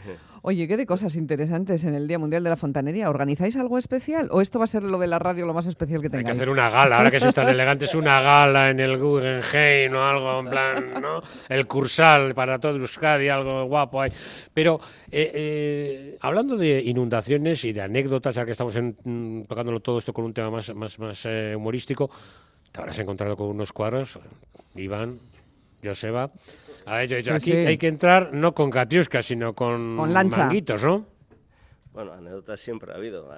Oye, 0.46 0.68
qué 0.68 0.76
de 0.76 0.84
cosas 0.84 1.16
interesantes 1.16 1.84
en 1.84 1.94
el 1.94 2.06
Día 2.06 2.18
Mundial 2.18 2.44
de 2.44 2.50
la 2.50 2.58
Fontanería. 2.58 3.08
¿Organizáis 3.08 3.56
algo 3.56 3.78
especial 3.78 4.28
o 4.30 4.42
esto 4.42 4.58
va 4.58 4.66
a 4.66 4.68
ser 4.68 4.82
lo 4.82 4.98
de 4.98 5.06
la 5.06 5.18
radio 5.18 5.46
lo 5.46 5.54
más 5.54 5.64
especial 5.64 6.02
que 6.02 6.10
tengáis? 6.10 6.26
Hay 6.26 6.32
que 6.34 6.36
hacer 6.36 6.50
una 6.50 6.68
gala, 6.68 6.98
ahora 6.98 7.10
que 7.10 7.18
sois 7.18 7.34
tan 7.34 7.48
elegantes, 7.56 7.94
una 7.94 8.20
gala 8.20 8.68
en 8.68 8.78
el 8.78 8.98
Guggenheim 8.98 9.94
o 9.94 10.02
algo 10.02 10.40
en 10.40 10.50
plan, 10.50 11.00
¿no? 11.00 11.22
El 11.48 11.66
Cursal 11.66 12.34
para 12.34 12.58
todo 12.58 12.76
Euskadi, 12.76 13.30
algo 13.30 13.64
guapo 13.64 14.02
ahí. 14.02 14.12
Pero 14.52 14.80
eh, 15.10 15.30
eh, 15.32 16.18
hablando 16.20 16.58
de 16.58 16.82
inundaciones 16.82 17.64
y 17.64 17.72
de 17.72 17.80
anécdotas, 17.80 18.34
ya 18.34 18.44
que 18.44 18.52
estamos 18.52 18.76
mm, 18.76 19.44
tocándolo 19.44 19.80
todo 19.80 19.96
esto 19.96 20.12
con 20.12 20.26
un 20.26 20.34
tema 20.34 20.50
más, 20.50 20.74
más, 20.74 20.98
más 20.98 21.24
eh, 21.24 21.54
humorístico, 21.56 22.10
te 22.70 22.82
habrás 22.82 22.98
encontrado 22.98 23.34
con 23.34 23.46
unos 23.46 23.72
cuadros, 23.72 24.18
Iván, 24.74 25.20
Joseba. 25.84 26.30
aquí 26.86 27.52
hay 27.52 27.78
que 27.78 27.88
entrar 27.88 28.32
no 28.32 28.54
con 28.54 28.70
catiusca, 28.70 29.22
sino 29.22 29.54
con, 29.54 29.96
con 29.96 30.12
manguitos, 30.12 30.82
¿no? 30.82 31.06
Bueno, 31.92 32.12
anécdotas 32.12 32.60
siempre 32.60 32.92
ha 32.92 32.96
habido. 32.96 33.30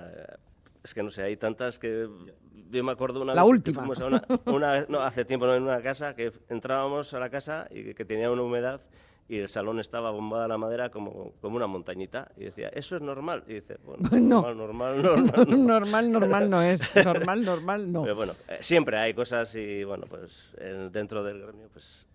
Es 0.82 0.94
que 0.94 1.02
no 1.02 1.10
sé, 1.10 1.22
hay 1.22 1.36
tantas 1.36 1.78
que 1.78 2.08
yo 2.70 2.84
me 2.84 2.92
acuerdo 2.92 3.22
una 3.22 3.34
la 3.34 3.42
vez 3.42 3.50
última. 3.50 3.82
que 3.82 3.94
fuimos 3.94 4.00
a 4.46 4.50
una, 4.50 4.86
no, 4.88 5.00
hace 5.00 5.24
tiempo 5.24 5.52
en 5.52 5.62
una 5.62 5.82
casa 5.82 6.14
que 6.14 6.32
entrábamos 6.48 7.12
a 7.12 7.18
la 7.18 7.28
casa 7.28 7.66
y 7.70 7.94
que 7.94 8.04
tenía 8.04 8.30
una 8.30 8.42
humedad 8.42 8.80
y 9.28 9.38
el 9.38 9.48
salón 9.48 9.80
estaba 9.80 10.10
bombada 10.10 10.46
la 10.46 10.56
madera 10.56 10.90
como, 10.90 11.32
como 11.40 11.56
una 11.56 11.66
montañita. 11.66 12.30
Y 12.36 12.44
decía, 12.44 12.68
¿eso 12.68 12.96
es 12.96 13.02
normal? 13.02 13.42
Y 13.48 13.54
dice, 13.54 13.78
bueno, 13.84 14.08
normal, 14.54 14.56
normal, 14.56 15.02
normal, 15.02 15.66
normal, 15.66 16.12
normal 16.12 16.50
no 16.50 16.62
es. 16.62 16.80
Normal, 16.94 17.44
normal 17.44 17.92
no. 17.92 18.02
Pero 18.02 18.14
bueno, 18.14 18.32
eh, 18.48 18.58
siempre 18.60 18.96
hay 18.96 19.14
cosas 19.14 19.54
y 19.56 19.82
bueno, 19.84 20.04
pues 20.08 20.52
dentro 20.92 21.24
del 21.24 21.42
gremio, 21.42 21.68
pues 21.72 22.06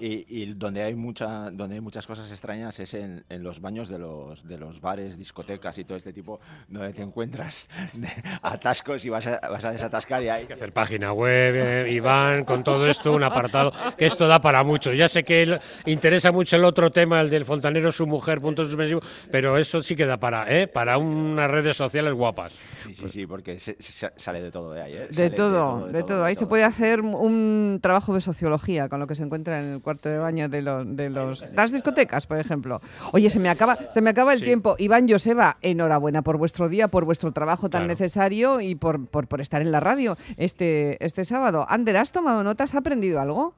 y, 0.00 0.52
donde 0.54 0.82
hay 0.82 0.94
mucha, 0.94 1.50
donde 1.50 1.74
hay 1.74 1.80
muchas 1.80 2.06
cosas 2.06 2.30
extrañas 2.30 2.78
es 2.80 2.94
en, 2.94 3.24
los 3.28 3.60
baños 3.60 3.88
de 3.88 3.98
los, 3.98 4.46
de 4.46 4.58
los 4.58 4.80
bares, 4.80 5.18
discotecas 5.18 5.78
y 5.78 5.84
todo 5.84 5.96
este 5.96 6.12
tipo, 6.12 6.40
donde 6.68 6.92
te 6.92 7.02
encuentras 7.02 7.68
atascos 8.42 9.04
y 9.04 9.08
vas 9.08 9.26
a, 9.26 9.40
vas 9.48 9.64
a 9.64 9.72
desatascar 9.72 10.22
y 10.22 10.28
hay... 10.28 10.46
que 10.46 10.54
hacer 10.54 10.72
página 10.72 11.12
web, 11.12 11.54
eh, 11.54 11.92
Iván, 11.92 12.44
con 12.44 12.64
todo 12.64 12.88
esto, 12.88 13.12
un 13.12 13.22
apartado, 13.22 13.72
que 13.96 14.06
esto 14.06 14.26
da 14.26 14.40
para 14.40 14.64
mucho. 14.64 14.92
Ya 14.92 15.08
sé 15.08 15.22
que 15.24 15.60
interesa 15.86 16.32
mucho 16.32 16.56
el 16.56 16.64
otro 16.64 16.90
tema, 16.90 17.20
el 17.20 17.30
del 17.30 17.44
fontanero, 17.44 17.92
su 17.92 18.06
mujer, 18.06 18.40
puntos 18.40 18.68
suspensivos, 18.68 19.04
pero 19.30 19.58
eso 19.58 19.82
sí 19.82 19.96
que 19.96 20.06
da 20.06 20.16
para, 20.16 20.50
¿eh? 20.52 20.66
para 20.66 20.98
unas 20.98 21.50
redes 21.50 21.76
sociales 21.76 22.14
guapas. 22.14 22.52
Sí, 22.84 22.94
sí, 22.94 23.08
sí, 23.10 23.26
porque 23.26 23.58
sale 23.58 24.42
de 24.42 24.50
todo 24.50 24.72
de 24.72 24.82
ahí. 24.82 24.94
¿eh? 24.94 25.08
De, 25.10 25.30
todo, 25.30 25.86
de, 25.88 26.02
todo, 26.02 26.24
Ahí 26.24 26.34
se 26.34 26.46
puede 26.46 26.64
hacer 26.64 27.00
un 27.00 27.78
trabajo 27.82 28.14
de 28.14 28.20
sociología 28.20 28.88
con 28.88 29.00
lo 29.00 29.06
que 29.06 29.14
se 29.14 29.22
encuentra 29.22 29.41
en 29.50 29.74
el 29.74 29.80
cuarto 29.80 30.08
de 30.08 30.18
baño 30.18 30.48
de 30.48 30.62
los, 30.62 30.96
de 30.96 31.10
los 31.10 31.46
las 31.52 31.72
discotecas, 31.72 32.26
por 32.26 32.38
ejemplo. 32.38 32.80
Oye, 33.12 33.30
se 33.30 33.38
me 33.38 33.48
acaba, 33.48 33.78
se 33.90 34.00
me 34.00 34.10
acaba 34.10 34.32
el 34.32 34.42
tiempo. 34.42 34.76
Iván 34.78 35.08
Joseba, 35.08 35.58
enhorabuena 35.62 36.22
por 36.22 36.36
vuestro 36.36 36.68
día, 36.68 36.88
por 36.88 37.04
vuestro 37.04 37.32
trabajo 37.32 37.68
tan 37.70 37.86
necesario 37.86 38.60
y 38.60 38.74
por, 38.74 39.06
por, 39.06 39.26
por, 39.26 39.40
estar 39.40 39.62
en 39.62 39.72
la 39.72 39.80
radio 39.80 40.16
este, 40.36 41.04
este 41.04 41.24
sábado. 41.24 41.66
Ander, 41.68 41.96
¿has 41.96 42.12
tomado 42.12 42.44
notas? 42.44 42.70
¿Has 42.70 42.76
aprendido 42.76 43.20
algo? 43.20 43.54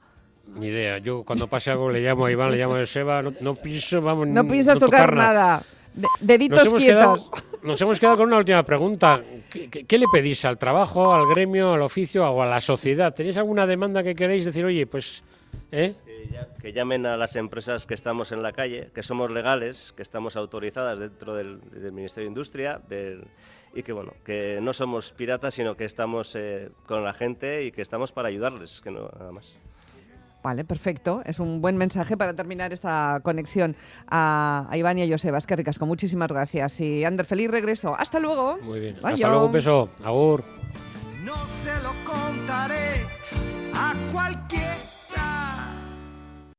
Ni 0.46 0.66
idea. 0.68 0.98
Yo 0.98 1.24
cuando 1.24 1.48
pase 1.48 1.70
algo 1.70 1.90
le 1.90 2.00
llamo 2.00 2.26
a 2.26 2.32
Iván, 2.32 2.50
le 2.50 2.58
llamo 2.58 2.76
a 2.76 2.80
Joseba, 2.80 3.22
no, 3.22 3.32
no 3.40 3.54
pienso, 3.54 4.00
vamos, 4.00 4.28
no 4.28 4.46
piensas 4.46 4.78
tocar, 4.78 5.14
nada. 5.14 5.62
deditos 6.20 6.70
nos 6.70 6.82
quietos. 6.82 7.30
nos 7.62 7.80
hemos 7.80 7.98
quedado 7.98 8.18
con 8.18 8.26
una 8.28 8.38
última 8.38 8.62
pregunta. 8.62 9.22
¿Qué, 9.50 9.98
le 9.98 10.06
pedís 10.12 10.44
al 10.44 10.58
trabajo, 10.58 11.14
al 11.14 11.26
gremio, 11.28 11.74
al 11.74 11.82
oficio 11.82 12.28
o 12.28 12.42
a 12.42 12.46
la 12.46 12.60
sociedad? 12.60 13.14
¿Tenéis 13.14 13.36
alguna 13.36 13.66
demanda 13.66 14.02
que 14.02 14.14
queréis 14.14 14.44
decir, 14.44 14.64
oye, 14.64 14.86
pues... 14.86 15.22
¿eh? 15.74 15.94
Que, 16.60 16.72
llamen 16.72 17.06
a 17.06 17.16
las 17.16 17.36
empresas 17.36 17.86
que 17.86 17.94
estamos 17.94 18.32
en 18.32 18.42
la 18.42 18.52
calle, 18.52 18.90
que 18.94 19.02
somos 19.02 19.30
legales, 19.30 19.92
que 19.96 20.02
estamos 20.02 20.36
autorizadas 20.36 20.98
dentro 20.98 21.34
del, 21.34 21.60
Ministerio 21.92 22.26
de 22.26 22.30
Industria 22.30 22.80
y 23.74 23.82
que 23.82 23.92
bueno, 23.92 24.12
que 24.24 24.60
no 24.62 24.72
somos 24.72 25.12
piratas, 25.12 25.54
sino 25.54 25.76
que 25.76 25.84
estamos 25.84 26.34
eh, 26.36 26.70
con 26.86 27.04
la 27.04 27.12
gente 27.12 27.64
y 27.64 27.72
que 27.72 27.82
estamos 27.82 28.12
para 28.12 28.28
ayudarles, 28.28 28.80
que 28.80 28.90
no 28.90 29.10
nada 29.18 29.32
más. 29.32 29.56
Vale, 30.44 30.64
perfecto. 30.64 31.22
Es 31.24 31.40
un 31.40 31.62
buen 31.62 31.76
mensaje 31.76 32.18
para 32.18 32.34
terminar 32.34 32.72
esta 32.72 33.20
conexión 33.22 33.74
a, 34.06 34.68
Iván 34.74 34.98
y 34.98 35.02
a 35.02 35.08
Joseba. 35.08 35.38
Es 35.38 35.46
que 35.46 35.56
ricasco. 35.56 35.86
Muchísimas 35.86 36.28
gracias. 36.28 36.80
Y 36.82 37.02
Ander, 37.02 37.24
feliz 37.24 37.50
regreso. 37.50 37.96
Hasta 37.98 38.20
luego. 38.20 38.58
Muy 38.58 38.78
bien. 38.78 38.96
Hasta 39.02 39.26
luego, 39.26 39.46
un 39.46 39.52
beso. 39.52 39.88
Agur. 40.04 40.44
No 41.24 41.34
se 41.46 41.72
lo 41.82 41.94
contaré 42.04 43.06
a 43.72 43.94
cualquier 44.12 44.93